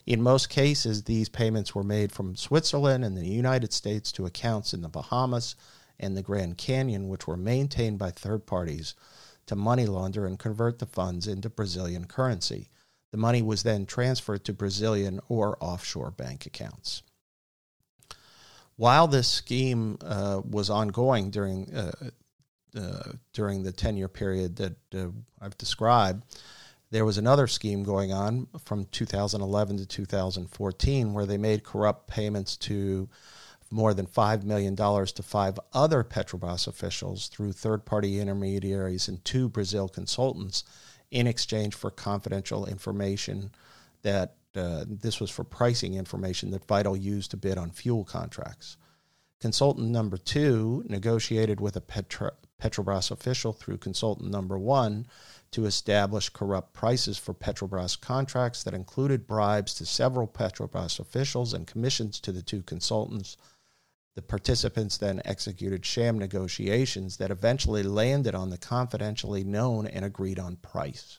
In 0.05 0.21
most 0.23 0.49
cases, 0.49 1.05
these 1.05 1.29
payments 1.29 1.75
were 1.75 1.85
made 1.85 2.13
from 2.13 2.35
Switzerland 2.35 3.05
and 3.05 3.17
the 3.17 3.27
United 3.27 3.73
States 3.73 4.11
to 4.13 4.27
accounts 4.27 4.75
in 4.75 4.83
the 4.83 4.89
Bahamas 4.89 5.55
and 6.01 6.17
the 6.17 6.23
Grand 6.23 6.59
Cayman, 6.59 7.09
which 7.09 7.27
were 7.27 7.37
maintained 7.37 7.99
by 7.99 8.11
third 8.11 8.45
parties 8.47 8.95
to 9.47 9.55
money 9.55 9.87
launder 9.87 10.27
and 10.27 10.39
convert 10.39 10.79
the 10.79 10.87
funds 10.87 11.27
into 11.29 11.49
Brazilian 11.49 12.07
currency. 12.07 12.69
The 13.13 13.19
money 13.19 13.43
was 13.43 13.63
then 13.63 13.87
transferred 13.87 14.45
to 14.45 14.53
Brazilian 14.53 15.21
or 15.29 15.57
offshore 15.61 16.11
bank 16.11 16.47
accounts. 16.47 17.03
While 18.77 19.07
this 19.07 19.29
scheme 19.29 19.99
uh, 20.05 20.41
was 20.49 20.71
ongoing 20.71 21.31
during 21.31 21.73
uh, 21.75 21.93
uh, 22.75 23.13
during 23.35 23.63
the 23.63 23.73
ten 23.73 23.99
year 23.99 24.09
period 24.09 24.57
that 24.57 24.77
uh, 24.95 25.09
I've 25.41 25.59
described, 25.59 26.25
there 26.93 27.07
was 27.07 27.17
another 27.17 27.47
scheme 27.47 27.83
going 27.83 28.13
on 28.13 28.47
from 28.63 28.85
2011 28.93 29.79
to 29.79 29.87
2014 29.87 31.15
where 31.15 31.25
they 31.25 31.39
made 31.39 31.65
corrupt 31.65 32.07
payments 32.07 32.55
to 32.55 33.09
more 33.71 33.95
than 33.95 34.07
$5 34.07 34.43
million 34.45 34.77
to 34.77 35.23
five 35.23 35.59
other 35.73 36.05
Petrobras 36.05 36.69
officials 36.69 37.29
through 37.29 37.53
third 37.53 37.87
party 37.87 38.21
intermediaries 38.21 39.09
and 39.09 39.25
two 39.25 39.49
Brazil 39.49 39.89
consultants 39.89 40.65
in 41.11 41.27
exchange 41.27 41.75
for 41.75 41.91
confidential 41.91 42.67
information 42.67 43.51
that 44.03 44.35
uh, 44.55 44.85
this 44.87 45.19
was 45.19 45.31
for 45.31 45.45
pricing 45.45 45.95
information 45.95 46.51
that 46.51 46.67
Vitol 46.67 47.01
used 47.01 47.31
to 47.31 47.39
bid 47.39 47.57
on 47.57 47.71
fuel 47.71 48.05
contracts. 48.05 48.77
Consultant 49.41 49.89
number 49.89 50.19
two 50.19 50.85
negotiated 50.87 51.59
with 51.59 51.75
a 51.75 51.81
Petro- 51.81 52.37
Petrobras 52.63 53.11
official 53.11 53.55
through 53.55 53.79
consultant 53.79 54.31
number 54.31 54.59
one 54.59 55.07
to 55.53 55.67
establish 55.67 56.31
corrupt 56.31 56.73
prices 56.73 57.19
for 57.19 57.35
Petrobras 57.35 58.01
contracts 58.01 58.63
that 58.63 58.75
included 58.75 59.27
bribes 59.27 59.75
to 59.75 59.87
several 59.87 60.27
Petrobras 60.27 60.99
officials 60.99 61.53
and 61.53 61.67
commissions 61.67 62.19
to 62.21 62.33
the 62.33 62.43
two 62.43 62.63
consultants. 62.63 63.37
The 64.15 64.23
participants 64.23 64.97
then 64.99 65.23
executed 65.25 65.87
sham 65.87 66.19
negotiations 66.19 67.19
that 67.19 67.31
eventually 67.31 67.83
landed 67.83 68.35
on 68.35 68.51
the 68.51 68.59
confidentially 68.59 69.45
known 69.45 69.87
and 69.87 70.05
agreed 70.05 70.39
on 70.39 70.57
price. 70.57 71.19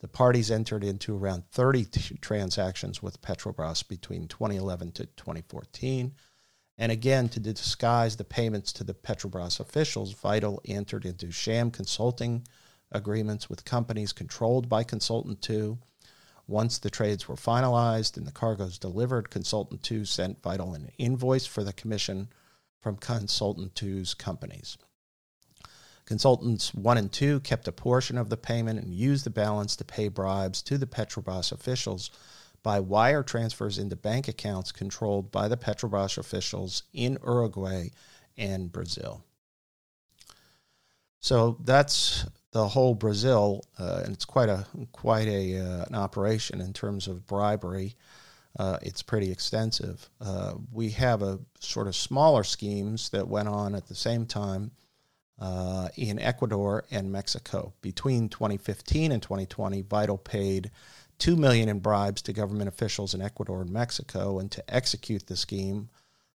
The 0.00 0.08
parties 0.08 0.50
entered 0.50 0.84
into 0.84 1.16
around 1.16 1.50
30 1.50 1.84
t- 1.84 2.14
transactions 2.20 3.02
with 3.02 3.20
Petrobras 3.20 3.86
between 3.86 4.28
2011 4.28 4.92
to 4.92 5.06
2014. 5.06 6.14
And 6.76 6.92
again, 6.92 7.28
to 7.30 7.40
disguise 7.40 8.16
the 8.16 8.24
payments 8.24 8.72
to 8.74 8.84
the 8.84 8.94
Petrobras 8.94 9.58
officials, 9.58 10.14
Vitol 10.14 10.60
entered 10.64 11.04
into 11.04 11.32
sham 11.32 11.72
consulting 11.72 12.46
agreements 12.92 13.48
with 13.48 13.64
companies 13.64 14.12
controlled 14.12 14.68
by 14.68 14.84
Consultant 14.84 15.42
2. 15.42 15.78
Once 16.46 16.78
the 16.78 16.90
trades 16.90 17.28
were 17.28 17.36
finalized 17.36 18.16
and 18.16 18.26
the 18.26 18.32
cargoes 18.32 18.78
delivered, 18.78 19.30
Consultant 19.30 19.82
2 19.82 20.04
sent 20.04 20.40
Vitol 20.42 20.74
an 20.74 20.90
invoice 20.96 21.46
for 21.46 21.62
the 21.62 21.72
commission 21.72 22.28
from 22.80 22.96
Consultant 22.96 23.74
2's 23.74 24.14
companies. 24.14 24.78
Consultants 26.06 26.72
1 26.72 26.96
and 26.96 27.12
2 27.12 27.40
kept 27.40 27.68
a 27.68 27.72
portion 27.72 28.16
of 28.16 28.30
the 28.30 28.36
payment 28.38 28.80
and 28.80 28.94
used 28.94 29.24
the 29.24 29.30
balance 29.30 29.76
to 29.76 29.84
pay 29.84 30.08
bribes 30.08 30.62
to 30.62 30.78
the 30.78 30.86
Petrobras 30.86 31.52
officials 31.52 32.10
by 32.62 32.80
wire 32.80 33.22
transfers 33.22 33.78
into 33.78 33.94
bank 33.94 34.26
accounts 34.26 34.72
controlled 34.72 35.30
by 35.30 35.48
the 35.48 35.56
Petrobras 35.56 36.16
officials 36.16 36.84
in 36.94 37.18
Uruguay 37.22 37.90
and 38.38 38.72
Brazil. 38.72 39.22
So 41.20 41.58
that's 41.62 42.24
the 42.52 42.68
whole 42.68 42.94
Brazil, 42.94 43.62
uh, 43.78 44.02
and 44.04 44.14
it's 44.14 44.24
quite 44.24 44.48
a 44.48 44.66
quite 44.92 45.28
a 45.28 45.58
uh, 45.58 45.84
an 45.84 45.94
operation 45.94 46.60
in 46.60 46.72
terms 46.72 47.06
of 47.06 47.26
bribery. 47.26 47.94
Uh, 48.58 48.78
it's 48.82 49.02
pretty 49.02 49.30
extensive. 49.30 50.08
Uh, 50.20 50.54
we 50.72 50.90
have 50.90 51.22
a 51.22 51.38
sort 51.60 51.86
of 51.86 51.94
smaller 51.94 52.42
schemes 52.42 53.10
that 53.10 53.28
went 53.28 53.48
on 53.48 53.74
at 53.74 53.86
the 53.86 53.94
same 53.94 54.26
time 54.26 54.72
uh, 55.38 55.88
in 55.96 56.18
Ecuador 56.18 56.84
and 56.90 57.12
Mexico. 57.12 57.72
Between 57.82 58.28
2015 58.28 59.12
and 59.12 59.22
2020, 59.22 59.82
Vitol 59.84 60.22
paid 60.22 60.70
two 61.18 61.36
million 61.36 61.68
in 61.68 61.78
bribes 61.78 62.22
to 62.22 62.32
government 62.32 62.68
officials 62.68 63.14
in 63.14 63.20
Ecuador 63.20 63.62
and 63.62 63.70
Mexico, 63.70 64.38
and 64.38 64.50
to 64.50 64.74
execute 64.74 65.26
the 65.26 65.36
scheme, 65.36 65.90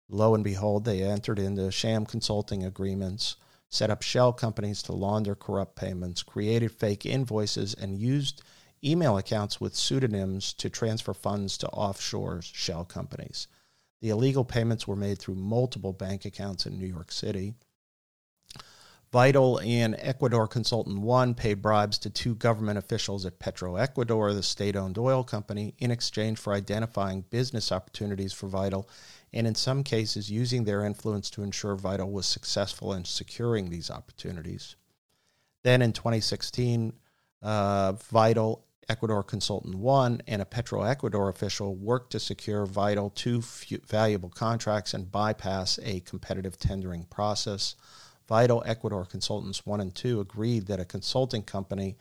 lo 0.10 0.36
and 0.36 0.43
behold, 0.43 0.86
they 0.86 1.01
entered 1.01 1.39
into 1.39 1.72
sham 1.72 2.05
consulting 2.05 2.63
agreements, 2.63 3.36
set 3.74 3.89
up 3.89 4.03
shell 4.03 4.32
companies 4.32 4.84
to 4.84 4.94
launder 4.94 5.34
corrupt 5.34 5.75
payments, 5.75 6.22
created 6.22 6.72
fake 6.72 7.08
invoices, 7.08 7.74
and 7.74 7.98
used 7.98 8.44
email 8.84 9.18
accounts 9.18 9.60
with 9.60 9.75
pseudonyms 9.75 10.53
to 10.53 10.70
transfer 10.70 11.13
funds 11.13 11.58
to 11.58 11.68
offshore 11.70 12.42
shell 12.44 12.86
companies. 12.86 13.48
The 14.01 14.10
illegal 14.10 14.46
payments 14.46 14.88
were 14.88 14.96
made 14.96 15.18
through 15.18 15.36
multiple 15.36 15.92
bank 15.92 16.24
accounts 16.24 16.68
in 16.68 16.77
New 16.77 16.86
York 16.86 17.12
City. 17.12 17.56
Vitol 19.12 19.63
and 19.65 19.96
Ecuador 20.00 20.48
Consultant 20.48 21.00
One 21.00 21.34
paid 21.34 21.62
bribes 21.62 21.98
to 22.00 22.10
two 22.10 22.36
government 22.36 22.77
officials 22.77 23.25
at 23.25 23.39
Petroecuador, 23.39 24.34
the 24.34 24.44
state 24.44 24.75
owned 24.75 24.98
oil 24.98 25.24
company, 25.24 25.74
in 25.80 25.89
exchange 25.89 26.38
for 26.38 26.53
identifying 26.53 27.22
business 27.30 27.72
opportunities 27.72 28.34
for 28.34 28.48
Vitol 28.48 28.88
and, 29.34 29.48
in 29.48 29.56
some 29.56 29.84
cases, 29.84 30.30
using 30.30 30.63
their 30.63 30.86
influence 30.86 31.30
to 31.32 31.44
ensure 31.44 31.75
Vitol 31.75 32.12
was 32.12 32.25
successful 32.25 32.94
in 32.94 33.04
securing 33.04 33.70
these 33.70 33.90
opportunities. 33.90 34.75
Then 35.63 35.82
in 35.82 35.94
2016, 35.94 36.94
uh, 37.42 37.94
Vitol, 37.94 38.62
Ecuador 38.90 39.24
Consultant 39.24 39.75
One, 39.75 40.22
and 40.28 40.42
a 40.42 40.46
Petroecuador 40.46 41.30
official 41.30 41.75
worked 41.75 42.12
to 42.12 42.20
secure 42.20 42.68
Vitol 42.68 43.13
two 43.16 43.42
valuable 43.88 44.30
contracts 44.30 44.94
and 44.94 45.12
bypass 45.12 45.80
a 45.84 46.02
competitive 46.02 46.58
tendering 46.58 47.06
process. 47.06 47.75
Vitol 48.30 48.62
Ecuador 48.66 49.06
Consultants 49.06 49.66
1 49.66 49.82
and 49.82 49.96
2 49.96 50.20
agreed 50.20 50.68
that 50.68 50.80
a 50.80 50.86
consulting 50.86 51.44
company 51.44 51.98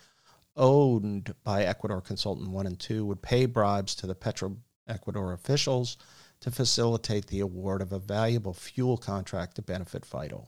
owned 0.56 1.34
by 1.44 1.64
Ecuador 1.64 2.00
Consultant 2.00 2.50
1 2.50 2.66
and 2.66 2.78
2 2.78 3.04
would 3.06 3.22
pay 3.22 3.46
bribes 3.46 3.94
to 3.96 4.06
the 4.06 4.14
Petro 4.14 4.56
Ecuador 4.86 5.32
officials 5.32 5.96
to 6.42 6.50
facilitate 6.50 7.26
the 7.26 7.40
award 7.40 7.82
of 7.82 7.92
a 7.92 7.98
valuable 7.98 8.54
fuel 8.54 8.96
contract 8.96 9.56
to 9.56 9.62
benefit 9.62 10.04
Vitol. 10.04 10.46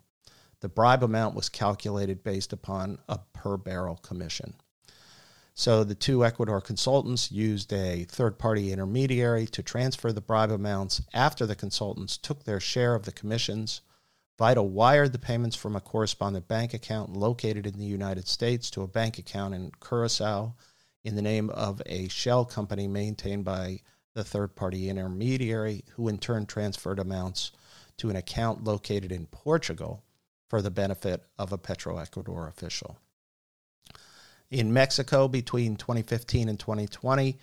The 0.60 0.68
bribe 0.68 1.02
amount 1.02 1.34
was 1.34 1.48
calculated 1.48 2.22
based 2.22 2.52
upon 2.52 2.98
a 3.08 3.18
per 3.32 3.56
barrel 3.56 3.96
commission. 3.96 4.54
So 5.54 5.82
the 5.82 5.94
two 5.94 6.24
Ecuador 6.24 6.60
consultants 6.60 7.32
used 7.32 7.72
a 7.72 8.04
third 8.04 8.38
party 8.38 8.72
intermediary 8.72 9.46
to 9.46 9.62
transfer 9.62 10.12
the 10.12 10.20
bribe 10.20 10.50
amounts 10.50 11.00
after 11.12 11.46
the 11.46 11.54
consultants 11.54 12.16
took 12.16 12.44
their 12.44 12.60
share 12.60 12.94
of 12.94 13.04
the 13.04 13.12
commissions 13.12 13.80
Vitol 14.38 14.68
wired 14.68 15.12
the 15.12 15.18
payments 15.18 15.54
from 15.54 15.76
a 15.76 15.80
correspondent 15.80 16.48
bank 16.48 16.74
account 16.74 17.12
located 17.12 17.66
in 17.66 17.78
the 17.78 17.84
United 17.84 18.26
States 18.26 18.68
to 18.70 18.82
a 18.82 18.88
bank 18.88 19.18
account 19.18 19.54
in 19.54 19.70
Curacao 19.80 20.54
in 21.04 21.14
the 21.14 21.22
name 21.22 21.50
of 21.50 21.80
a 21.86 22.08
shell 22.08 22.44
company 22.44 22.88
maintained 22.88 23.44
by 23.44 23.80
the 24.14 24.24
third 24.24 24.54
party 24.54 24.88
intermediary, 24.88 25.84
who 25.92 26.08
in 26.08 26.18
turn 26.18 26.46
transferred 26.46 26.98
amounts 26.98 27.52
to 27.98 28.10
an 28.10 28.16
account 28.16 28.64
located 28.64 29.12
in 29.12 29.26
Portugal 29.26 30.02
for 30.48 30.62
the 30.62 30.70
benefit 30.70 31.22
of 31.38 31.52
a 31.52 31.58
Petroecuador 31.58 32.48
official. 32.48 32.98
In 34.50 34.72
Mexico, 34.72 35.26
between 35.28 35.76
2015 35.76 36.48
and 36.48 36.58
2020, 36.58 37.38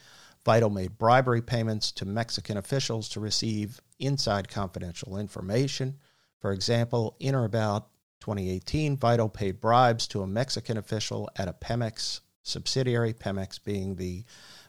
Vitol 0.46 0.74
made 0.74 0.98
bribery 0.98 1.42
payments 1.42 1.92
to 1.92 2.06
Mexican 2.06 2.58
officials 2.58 3.10
to 3.10 3.20
receive 3.20 3.80
inside 4.00 4.50
confidential 4.50 5.18
information 5.18 5.98
for 6.42 6.52
example, 6.52 7.16
in 7.20 7.36
or 7.36 7.46
about 7.46 7.88
2018, 8.22 8.98
Vitol 8.98 9.32
paid 9.32 9.62
bribes 9.62 10.08
to 10.08 10.24
a 10.24 10.28
Mexican 10.28 10.76
official 10.76 11.30
at 11.36 11.48
a 11.48 11.54
Pemex 11.54 12.22
subsidiary, 12.42 13.14
Pemex 13.14 13.64
being 13.64 13.96
the 13.96 14.26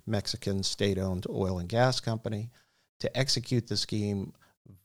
Mexican 0.07 0.63
state 0.63 0.99
owned 0.99 1.27
oil 1.29 1.59
and 1.59 1.69
gas 1.69 2.01
company. 2.01 2.51
To 3.01 3.17
execute 3.17 3.67
the 3.67 3.77
scheme, 3.77 4.33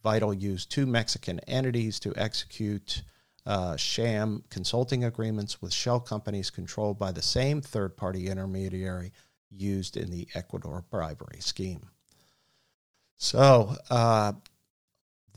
Vitol 0.04 0.40
used 0.40 0.72
two 0.72 0.86
Mexican 0.86 1.40
entities 1.42 2.00
to 2.02 2.14
execute 2.16 3.04
uh, 3.46 3.78
sham 3.78 4.44
consulting 4.50 5.04
agreements 5.06 5.62
with 5.62 5.74
shell 5.74 6.00
companies 6.00 6.50
controlled 6.50 7.00
by 7.00 7.12
the 7.12 7.22
same 7.22 7.62
third 7.62 7.96
party 7.96 8.28
intermediary 8.28 9.14
used 9.50 9.96
in 9.96 10.12
the 10.12 10.28
Ecuador 10.36 10.84
bribery 10.90 11.40
scheme. 11.40 11.90
So, 13.16 13.76
uh, 13.90 14.34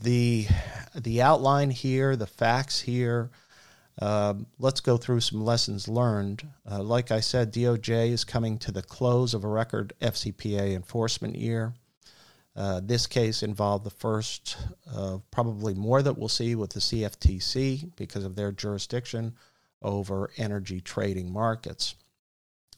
the 0.01 0.47
the 0.95 1.21
outline 1.21 1.69
here, 1.69 2.15
the 2.15 2.27
facts 2.27 2.79
here. 2.79 3.31
Uh, 4.01 4.33
let's 4.57 4.81
go 4.81 4.97
through 4.97 5.19
some 5.19 5.45
lessons 5.45 5.87
learned. 5.87 6.47
Uh, 6.69 6.81
like 6.81 7.11
I 7.11 7.19
said, 7.19 7.53
DOJ 7.53 8.09
is 8.09 8.23
coming 8.23 8.57
to 8.59 8.71
the 8.71 8.81
close 8.81 9.33
of 9.33 9.43
a 9.43 9.47
record 9.47 9.93
FCPA 10.01 10.73
enforcement 10.73 11.35
year. 11.35 11.73
Uh, 12.55 12.81
this 12.83 13.07
case 13.07 13.43
involved 13.43 13.85
the 13.85 13.91
first, 13.91 14.57
probably 15.29 15.73
more 15.73 16.01
that 16.01 16.17
we'll 16.17 16.27
see 16.27 16.55
with 16.55 16.71
the 16.71 16.79
CFTC 16.79 17.95
because 17.95 18.25
of 18.25 18.35
their 18.35 18.51
jurisdiction 18.51 19.35
over 19.81 20.31
energy 20.35 20.81
trading 20.81 21.31
markets. 21.31 21.95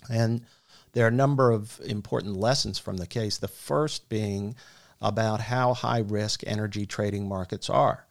And 0.10 0.46
there 0.92 1.06
are 1.06 1.10
a 1.10 1.12
number 1.12 1.52
of 1.52 1.80
important 1.86 2.38
lessons 2.38 2.80
from 2.80 2.98
the 2.98 3.08
case. 3.08 3.38
The 3.38 3.48
first 3.48 4.10
being 4.10 4.56
about 5.02 5.42
how 5.42 5.74
high 5.74 6.00
risk 6.00 6.44
energy 6.46 6.86
trading 6.86 7.28
markets 7.28 7.70
are. 7.70 8.06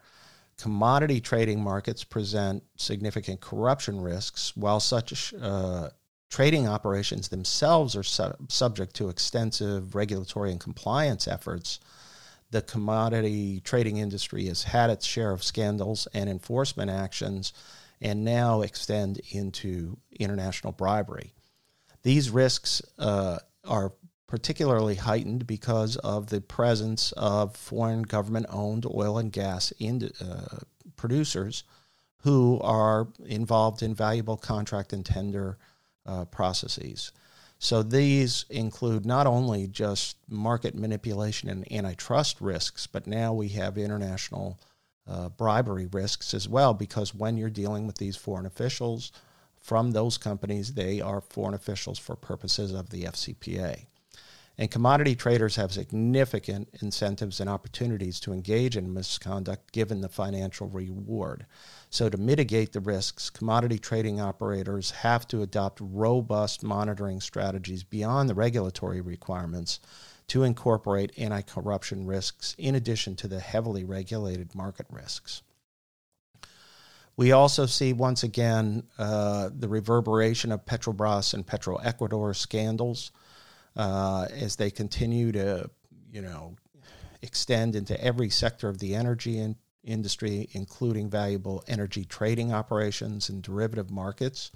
Commodity 0.59 1.21
trading 1.21 1.61
markets 1.61 2.05
present 2.05 2.63
significant 2.77 3.41
corruption 3.41 4.01
risks, 4.01 4.57
while 4.57 4.81
such 4.81 5.35
uh, 5.41 5.91
trading 6.31 6.69
operations 6.69 7.29
themselves 7.29 7.97
are 7.97 8.03
su- 8.03 8.35
subject 8.49 8.95
to 8.95 9.09
extensive 9.09 9.95
regulatory 9.95 10.51
and 10.51 10.61
compliance 10.61 11.27
efforts. 11.27 11.81
The 12.51 12.63
commodity 12.63 13.61
trading 13.61 13.97
industry 13.97 14.47
has 14.47 14.63
had 14.63 14.91
its 14.91 15.07
share 15.07 15.31
of 15.31 15.43
scandals 15.43 16.07
and 16.15 16.29
enforcement 16.29 16.91
actions 16.91 17.53
and 18.01 18.25
now 18.25 18.61
extend 18.61 19.21
into 19.31 19.97
international 20.19 20.73
bribery. 20.73 21.33
These 22.03 22.31
risks 22.31 22.83
uh, 22.99 23.39
are 23.65 23.93
particularly 24.33 24.95
heightened 24.95 25.47
because 25.47 25.97
of 25.97 26.29
the 26.29 26.41
presence 26.41 27.13
of 27.19 27.55
foreign 27.55 28.01
government 28.01 28.47
owned 28.49 28.87
oil 28.87 29.19
and 29.19 29.31
gas 29.31 29.75
in, 29.79 30.11
uh, 30.23 30.57
producers 30.97 31.65
who 32.23 32.59
are 32.63 33.09
involved 33.27 33.83
in 33.83 33.95
valuable 33.95 34.39
contract 34.39 34.95
and 34.95 35.05
tender 35.05 35.59
uh, 36.07 36.25
processes. 36.25 37.13
So 37.59 37.83
these 37.83 38.47
include 38.49 39.05
not 39.05 39.27
only 39.27 39.67
just 39.67 40.17
market 40.31 40.75
manipulation 40.75 41.51
and 41.51 41.71
antitrust 41.71 42.41
risks, 42.41 42.87
but 42.87 43.07
now 43.07 43.35
we 43.35 43.49
have 43.49 43.77
international 43.77 44.59
uh, 45.07 45.29
bribery 45.29 45.89
risks 45.93 46.33
as 46.33 46.49
well, 46.49 46.73
because 46.73 47.15
when 47.15 47.37
you're 47.37 47.51
dealing 47.51 47.87
with 47.87 47.99
these 47.99 48.17
foreign 48.17 48.47
officials 48.47 49.13
from 49.61 49.91
those 49.91 50.17
companies, 50.17 50.73
they 50.73 51.03
are 51.03 51.21
foreign 51.21 51.53
officials 51.53 51.99
for 51.99 52.17
purposes 52.17 52.73
of 52.73 52.89
the 52.89 53.03
FCPA. 53.03 53.85
And 54.59 54.71
commodity 54.71 55.15
traders 55.15 55.57
have 55.57 55.73
significant 55.73 56.69
incentives 56.83 57.41
and 57.41 57.49
opportunities 57.49 58.21
to 58.21 58.33
engage 58.33 58.77
in 58.77 58.93
misconduct 58.93 59.73
given 59.73 60.03
the 60.03 60.11
financial 60.11 60.69
reward. 60.69 61.47
So, 61.89 62.11
to 62.11 62.19
mitigate 62.19 62.73
the 62.73 62.81
risks, 62.81 63.31
commodity 63.31 63.79
trading 63.79 64.21
operators 64.21 64.91
have 64.91 65.27
to 65.29 65.43
adopt 65.43 65.81
robust 65.81 66.63
monitoring 66.63 67.21
strategies 67.21 67.83
beyond 67.83 68.29
the 68.29 68.35
regulatory 68.35 69.01
requirements 69.01 69.81
to 70.29 70.45
incorporate 70.45 71.13
anti 71.17 71.43
corruption 71.43 72.07
risks 72.07 72.55
in 72.59 72.75
addition 72.75 73.17
to 73.17 73.29
the 73.29 73.41
heavily 73.41 73.85
regulated 73.85 74.55
market 74.55 74.87
risks. 74.91 75.43
We 77.17 77.33
also 77.33 77.67
see 77.67 77.93
once 77.93 78.23
again 78.23 78.85
uh, 78.99 79.51
the 79.55 79.69
reverberation 79.69 80.51
of 80.53 80.65
Petrobras 80.65 81.35
and 81.35 81.47
Petroecuador 81.47 82.35
scandals 82.35 83.13
uh, 83.77 84.27
as 84.31 84.57
they 84.57 84.71
continue 84.71 85.33
to, 85.33 85.69
you 86.11 86.23
know, 86.23 86.57
extend 87.23 87.77
into 87.77 87.99
every 88.03 88.29
sector 88.31 88.69
of 88.69 88.79
the 88.79 88.95
energy 88.95 89.39
in, 89.39 89.57
industry, 89.85 90.49
including 90.53 91.11
valuable 91.11 91.65
energy 91.67 92.05
trading 92.05 92.53
operations 92.53 93.29
and 93.29 93.43
derivative 93.43 93.91
markets. 93.91 94.51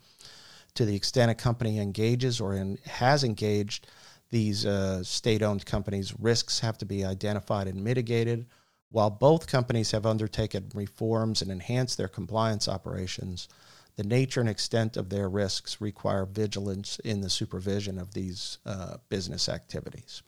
To 0.75 0.85
the 0.85 0.95
extent 0.95 1.31
a 1.31 1.35
company 1.35 1.79
engages 1.79 2.41
or 2.41 2.55
in, 2.55 2.79
has 2.85 3.25
engaged 3.25 3.87
these 4.31 4.67
uh, 4.67 5.03
state 5.03 5.43
owned 5.43 5.65
companies, 5.65 6.15
risks 6.19 6.61
have 6.61 6.77
to 6.79 6.85
be 6.85 7.05
identified 7.05 7.69
and 7.69 7.83
mitigated. 7.83 8.47
While 8.91 9.11
both 9.11 9.47
companies 9.47 9.91
have 9.93 10.07
undertaken 10.07 10.71
reforms 10.75 11.43
and 11.43 11.51
enhanced 11.51 11.97
their 11.97 12.09
compliance 12.09 12.69
operations, 12.69 13.49
the 13.97 14.05
nature 14.05 14.41
and 14.41 14.49
extent 14.49 14.97
of 14.97 15.09
their 15.09 15.29
risks 15.29 15.81
require 15.81 16.27
vigilance 16.27 16.99
in 17.01 17.23
the 17.23 17.31
supervision 17.31 17.99
of 17.99 18.13
these 18.13 18.59
uh, 18.67 18.99
business 19.09 19.49
activities. 19.49 20.23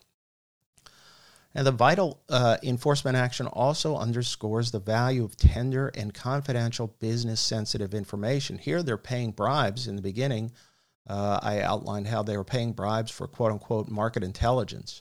And 1.55 1.67
the 1.67 1.73
Vitol 1.73 2.19
uh, 2.29 2.59
enforcement 2.63 3.17
action 3.17 3.47
also 3.47 3.97
underscores 3.97 4.71
the 4.71 4.79
value 4.79 5.25
of 5.25 5.37
tender 5.37 5.89
and 5.89 6.15
confidential 6.15 6.95
business 6.99 7.41
sensitive 7.41 7.95
information. 7.95 8.59
Here 8.59 8.83
they're 8.83 8.97
paying 8.97 9.33
bribes 9.33 9.87
in 9.87 9.97
the 9.97 10.03
beginning. 10.03 10.53
Uh, 11.07 11.41
I 11.43 11.61
outlined 11.61 12.07
how 12.07 12.23
they 12.23 12.37
were 12.37 12.45
paying 12.45 12.73
bribes 12.73 13.11
for 13.11 13.27
quote 13.27 13.53
unquote 13.53 13.89
market 13.89 14.23
intelligence. 14.23 15.01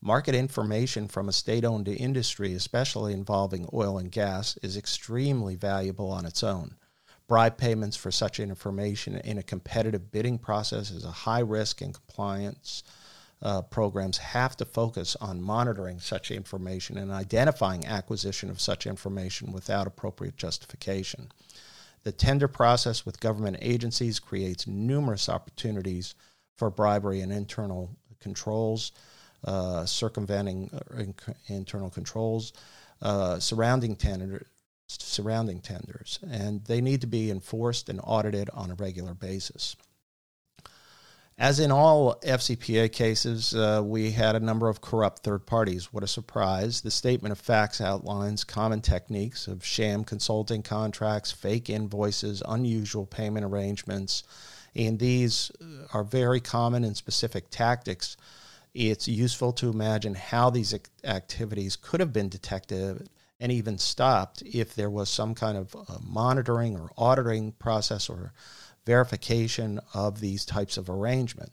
Market 0.00 0.34
information 0.34 1.08
from 1.08 1.28
a 1.28 1.32
state 1.32 1.64
owned 1.64 1.88
industry, 1.88 2.52
especially 2.54 3.14
involving 3.14 3.66
oil 3.72 3.96
and 3.96 4.12
gas, 4.12 4.58
is 4.58 4.76
extremely 4.76 5.54
valuable 5.54 6.10
on 6.10 6.26
its 6.26 6.42
own. 6.42 6.74
Bribe 7.26 7.56
payments 7.56 7.96
for 7.96 8.10
such 8.10 8.38
information 8.38 9.16
in 9.16 9.38
a 9.38 9.42
competitive 9.42 10.12
bidding 10.12 10.38
process 10.38 10.90
is 10.90 11.04
a 11.04 11.10
high 11.10 11.40
risk, 11.40 11.80
and 11.80 11.94
compliance 11.94 12.82
uh, 13.42 13.62
programs 13.62 14.18
have 14.18 14.56
to 14.56 14.64
focus 14.64 15.16
on 15.20 15.40
monitoring 15.40 15.98
such 16.00 16.30
information 16.30 16.98
and 16.98 17.10
identifying 17.10 17.86
acquisition 17.86 18.50
of 18.50 18.60
such 18.60 18.86
information 18.86 19.52
without 19.52 19.86
appropriate 19.86 20.36
justification. 20.36 21.30
The 22.04 22.12
tender 22.12 22.48
process 22.48 23.06
with 23.06 23.20
government 23.20 23.58
agencies 23.60 24.18
creates 24.18 24.66
numerous 24.66 25.28
opportunities 25.28 26.14
for 26.56 26.70
bribery 26.70 27.20
and 27.22 27.32
internal 27.32 27.90
controls, 28.20 28.92
uh, 29.44 29.84
circumventing 29.86 30.70
uh, 30.72 31.04
internal 31.48 31.90
controls, 31.90 32.52
uh, 33.02 33.38
surrounding 33.38 33.96
tender, 33.96 34.46
surrounding 34.86 35.60
tenders, 35.60 36.18
and 36.28 36.64
they 36.64 36.80
need 36.80 37.00
to 37.00 37.06
be 37.06 37.30
enforced 37.30 37.88
and 37.88 38.00
audited 38.02 38.50
on 38.50 38.70
a 38.70 38.74
regular 38.74 39.14
basis. 39.14 39.76
As 41.36 41.58
in 41.58 41.72
all 41.72 42.14
FCPA 42.20 42.92
cases, 42.92 43.54
uh, 43.54 43.82
we 43.84 44.12
had 44.12 44.36
a 44.36 44.40
number 44.40 44.68
of 44.68 44.80
corrupt 44.80 45.24
third 45.24 45.46
parties. 45.46 45.92
What 45.92 46.04
a 46.04 46.08
surprise. 46.08 46.82
The 46.82 46.92
statement 46.92 47.32
of 47.32 47.40
facts 47.40 47.80
outlines 47.80 48.44
common 48.44 48.80
techniques 48.82 49.48
of 49.48 49.64
sham 49.64 50.04
consulting 50.04 50.62
contracts, 50.62 51.32
fake 51.32 51.68
invoices, 51.68 52.40
unusual 52.46 53.04
payment 53.04 53.44
arrangements, 53.44 54.22
and 54.76 54.98
these 54.98 55.50
are 55.92 56.04
very 56.04 56.40
common 56.40 56.84
and 56.84 56.96
specific 56.96 57.50
tactics. 57.50 58.16
It's 58.72 59.08
useful 59.08 59.52
to 59.54 59.70
imagine 59.70 60.14
how 60.14 60.50
these 60.50 60.74
activities 61.02 61.74
could 61.74 61.98
have 61.98 62.12
been 62.12 62.28
detected 62.28 63.08
and 63.44 63.52
even 63.52 63.76
stopped 63.76 64.40
if 64.40 64.74
there 64.74 64.88
was 64.88 65.10
some 65.10 65.34
kind 65.34 65.58
of 65.58 65.76
uh, 65.76 65.98
monitoring 66.02 66.78
or 66.78 66.90
auditing 66.96 67.52
process 67.52 68.08
or 68.08 68.32
verification 68.86 69.78
of 69.92 70.18
these 70.18 70.46
types 70.46 70.78
of 70.78 70.88
arrangement. 70.88 71.52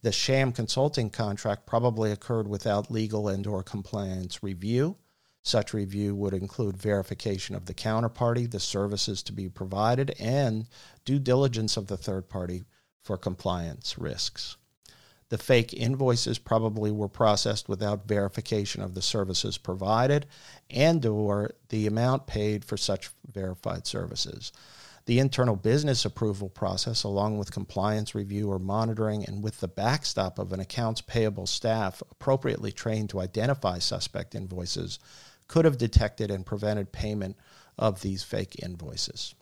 The 0.00 0.12
sham 0.12 0.50
consulting 0.50 1.10
contract 1.10 1.66
probably 1.66 2.10
occurred 2.10 2.48
without 2.48 2.90
legal 2.90 3.28
and 3.28 3.46
or 3.46 3.62
compliance 3.62 4.42
review. 4.42 4.96
Such 5.42 5.74
review 5.74 6.14
would 6.14 6.32
include 6.32 6.78
verification 6.78 7.54
of 7.54 7.66
the 7.66 7.74
counterparty, 7.74 8.50
the 8.50 8.58
services 8.58 9.22
to 9.24 9.32
be 9.34 9.50
provided, 9.50 10.16
and 10.18 10.66
due 11.04 11.18
diligence 11.18 11.76
of 11.76 11.88
the 11.88 11.98
third 11.98 12.30
party 12.30 12.64
for 13.02 13.18
compliance 13.18 13.98
risks. 13.98 14.56
The 15.28 15.38
fake 15.38 15.72
invoices 15.74 16.38
probably 16.38 16.92
were 16.92 17.08
processed 17.08 17.68
without 17.68 18.06
verification 18.06 18.82
of 18.82 18.94
the 18.94 19.02
services 19.02 19.58
provided 19.58 20.26
and 20.70 21.04
or 21.04 21.52
the 21.68 21.86
amount 21.86 22.26
paid 22.26 22.64
for 22.64 22.76
such 22.76 23.10
verified 23.30 23.86
services. 23.86 24.52
The 25.06 25.18
internal 25.20 25.56
business 25.56 26.04
approval 26.04 26.48
process, 26.48 27.04
along 27.04 27.38
with 27.38 27.52
compliance 27.52 28.14
review 28.14 28.50
or 28.50 28.58
monitoring, 28.58 29.24
and 29.24 29.42
with 29.42 29.60
the 29.60 29.68
backstop 29.68 30.38
of 30.38 30.52
an 30.52 30.58
accounts 30.58 31.00
payable 31.00 31.46
staff 31.46 32.02
appropriately 32.10 32.72
trained 32.72 33.10
to 33.10 33.20
identify 33.20 33.78
suspect 33.78 34.34
invoices, 34.34 34.98
could 35.46 35.64
have 35.64 35.78
detected 35.78 36.30
and 36.30 36.44
prevented 36.44 36.90
payment 36.90 37.36
of 37.78 38.00
these 38.00 38.24
fake 38.24 38.56
invoices. 38.62 39.34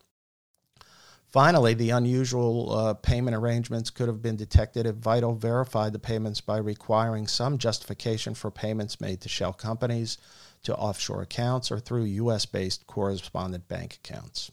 Finally, 1.35 1.75
the 1.75 1.91
unusual 1.91 2.73
uh, 2.73 2.95
payment 2.95 3.35
arrangements 3.35 3.91
could 3.91 4.07
have 4.07 4.23
been 4.23 4.37
detected 4.37 4.87
if 4.87 4.95
Vitol 4.95 5.37
verified 5.37 5.93
the 5.93 5.99
payments 5.99 6.41
by 6.41 6.57
requiring 6.57 7.27
some 7.27 7.59
justification 7.59 8.35
for 8.35 8.53
payments 8.53 9.01
made 9.01 9.21
to 9.21 9.29
shell 9.29 9.53
companies, 9.53 10.17
to 10.63 10.73
offshore 10.77 11.23
accounts, 11.23 11.73
or 11.73 11.81
through 11.81 12.05
U.S. 12.05 12.47
based 12.47 12.87
correspondent 12.87 13.67
bank 13.67 13.99
accounts. 14.05 14.53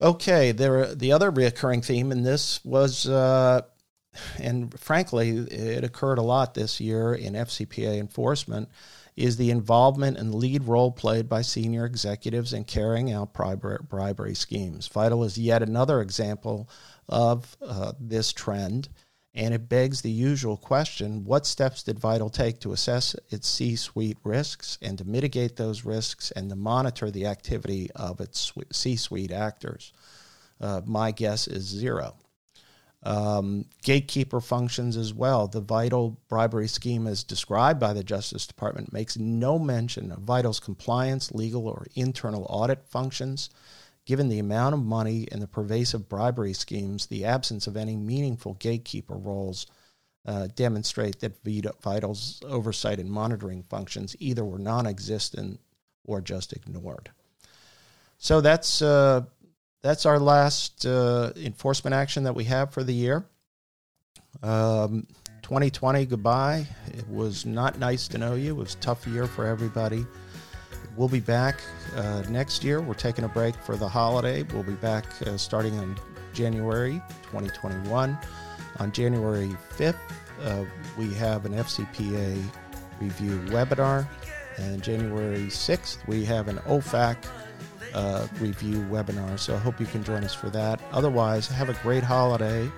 Okay, 0.00 0.50
there 0.50 0.94
the 0.94 1.12
other 1.12 1.30
reoccurring 1.30 1.84
theme 1.84 2.10
in 2.10 2.22
this 2.22 2.64
was, 2.64 3.06
uh, 3.06 3.60
and 4.38 4.80
frankly, 4.80 5.28
it 5.36 5.84
occurred 5.84 6.16
a 6.16 6.22
lot 6.22 6.54
this 6.54 6.80
year 6.80 7.12
in 7.12 7.34
FCPA 7.34 7.98
enforcement, 7.98 8.70
is 9.16 9.36
the 9.36 9.50
involvement 9.50 10.18
and 10.18 10.34
lead 10.34 10.64
role 10.64 10.92
played 10.92 11.28
by 11.28 11.42
senior 11.42 11.86
executives 11.86 12.52
in 12.52 12.64
carrying 12.64 13.10
out 13.10 13.32
bribery 13.32 14.34
schemes. 14.34 14.88
Vitol 14.88 15.24
is 15.24 15.38
yet 15.38 15.62
another 15.62 16.00
example 16.00 16.68
of 17.08 17.56
uh, 17.62 17.92
this 17.98 18.32
trend 18.32 18.88
and 19.36 19.52
it 19.52 19.68
begs 19.68 20.00
the 20.00 20.10
usual 20.10 20.56
question 20.56 21.22
what 21.24 21.46
steps 21.46 21.82
did 21.82 22.00
Vitol 22.00 22.32
take 22.32 22.58
to 22.60 22.72
assess 22.72 23.14
its 23.28 23.46
C 23.46 23.76
suite 23.76 24.16
risks 24.24 24.78
and 24.80 24.96
to 24.98 25.04
mitigate 25.04 25.56
those 25.56 25.84
risks 25.84 26.30
and 26.30 26.48
to 26.48 26.56
monitor 26.56 27.10
the 27.10 27.26
activity 27.26 27.90
of 27.94 28.20
its 28.20 28.52
C 28.72 28.96
suite 28.96 29.30
actors? 29.30 29.92
Uh, 30.58 30.80
my 30.86 31.10
guess 31.10 31.46
is 31.46 31.64
zero. 31.64 32.16
Um, 33.06 33.66
gatekeeper 33.84 34.40
functions 34.40 34.96
as 34.96 35.14
well. 35.14 35.46
The 35.46 35.62
Vitol 35.62 36.16
bribery 36.28 36.66
scheme, 36.66 37.06
as 37.06 37.22
described 37.22 37.78
by 37.78 37.92
the 37.92 38.02
Justice 38.02 38.48
Department, 38.48 38.92
makes 38.92 39.16
no 39.16 39.60
mention 39.60 40.10
of 40.10 40.22
Vitol's 40.22 40.58
compliance, 40.58 41.30
legal, 41.30 41.68
or 41.68 41.86
internal 41.94 42.48
audit 42.50 42.84
functions. 42.88 43.48
Given 44.06 44.28
the 44.28 44.40
amount 44.40 44.74
of 44.74 44.82
money 44.82 45.28
and 45.30 45.40
the 45.40 45.46
pervasive 45.46 46.08
bribery 46.08 46.52
schemes, 46.52 47.06
the 47.06 47.24
absence 47.24 47.68
of 47.68 47.76
any 47.76 47.94
meaningful 47.94 48.54
gatekeeper 48.54 49.14
roles 49.14 49.68
uh, 50.26 50.48
demonstrate 50.56 51.20
that 51.20 51.44
Vitol's 51.44 52.40
oversight 52.44 52.98
and 52.98 53.08
monitoring 53.08 53.62
functions 53.62 54.16
either 54.18 54.44
were 54.44 54.58
non 54.58 54.84
existent 54.84 55.60
or 56.04 56.20
just 56.20 56.52
ignored. 56.52 57.10
So 58.18 58.40
that's, 58.40 58.82
uh, 58.82 59.22
that's 59.86 60.04
our 60.04 60.18
last 60.18 60.84
uh, 60.84 61.30
enforcement 61.36 61.94
action 61.94 62.24
that 62.24 62.34
we 62.34 62.42
have 62.42 62.72
for 62.72 62.82
the 62.82 62.92
year. 62.92 63.24
Um, 64.42 65.06
2020, 65.42 66.06
goodbye. 66.06 66.66
It 66.88 67.08
was 67.08 67.46
not 67.46 67.78
nice 67.78 68.08
to 68.08 68.18
know 68.18 68.34
you. 68.34 68.50
It 68.50 68.56
was 68.56 68.74
a 68.74 68.78
tough 68.78 69.06
year 69.06 69.28
for 69.28 69.46
everybody. 69.46 70.04
We'll 70.96 71.08
be 71.08 71.20
back 71.20 71.60
uh, 71.94 72.24
next 72.28 72.64
year. 72.64 72.80
We're 72.80 72.94
taking 72.94 73.24
a 73.24 73.28
break 73.28 73.54
for 73.54 73.76
the 73.76 73.88
holiday. 73.88 74.42
We'll 74.42 74.64
be 74.64 74.72
back 74.72 75.04
uh, 75.24 75.36
starting 75.36 75.74
in 75.76 75.96
January 76.32 77.00
2021. 77.30 78.18
On 78.80 78.92
January 78.92 79.56
5th, 79.76 79.94
uh, 80.42 80.64
we 80.98 81.14
have 81.14 81.46
an 81.46 81.52
FCPA 81.52 82.42
review 83.00 83.38
webinar. 83.50 84.08
And 84.58 84.82
January 84.82 85.46
6th, 85.46 86.04
we 86.08 86.24
have 86.24 86.48
an 86.48 86.56
OFAC 86.66 87.18
uh, 87.94 88.26
review 88.40 88.78
webinar. 88.90 89.38
So 89.38 89.54
I 89.54 89.58
hope 89.58 89.80
you 89.80 89.86
can 89.86 90.04
join 90.04 90.24
us 90.24 90.34
for 90.34 90.50
that. 90.50 90.80
Otherwise, 90.92 91.48
have 91.48 91.68
a 91.68 91.74
great 91.82 92.02
holiday. 92.02 92.70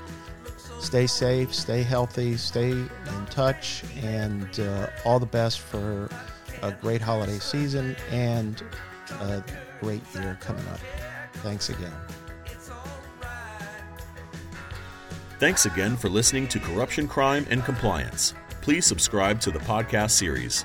Stay 0.81 1.07
safe, 1.07 1.53
stay 1.53 1.83
healthy, 1.83 2.37
stay 2.37 2.71
in 2.71 3.27
touch, 3.31 3.83
and 4.03 4.61
uh, 4.61 4.89
all 5.05 5.19
the 5.19 5.27
best 5.27 5.61
for 5.61 6.09
a 6.63 6.73
great 6.73 7.01
holiday 7.01 7.39
season 7.39 7.97
and 8.11 8.63
a 9.21 9.43
great 9.81 10.03
year 10.15 10.39
coming 10.41 10.67
up. 10.69 10.81
Thanks 11.35 11.69
again. 11.69 11.93
Thanks 15.39 15.67
again 15.67 15.97
for 15.97 16.09
listening 16.09 16.49
to 16.49 16.59
Corruption, 16.59 17.07
Crime, 17.07 17.47
and 17.49 17.65
Compliance. 17.65 18.35
Please 18.61 18.85
subscribe 18.85 19.41
to 19.41 19.51
the 19.51 19.61
podcast 19.61 20.11
series. 20.11 20.65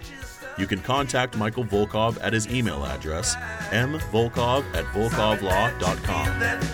You 0.61 0.67
can 0.67 0.79
contact 0.81 1.35
Michael 1.35 1.63
Volkov 1.63 2.19
at 2.21 2.33
his 2.33 2.47
email 2.47 2.85
address, 2.85 3.35
mvolkov 3.71 4.63
at 4.75 4.85
volkovlaw.com. 4.93 6.71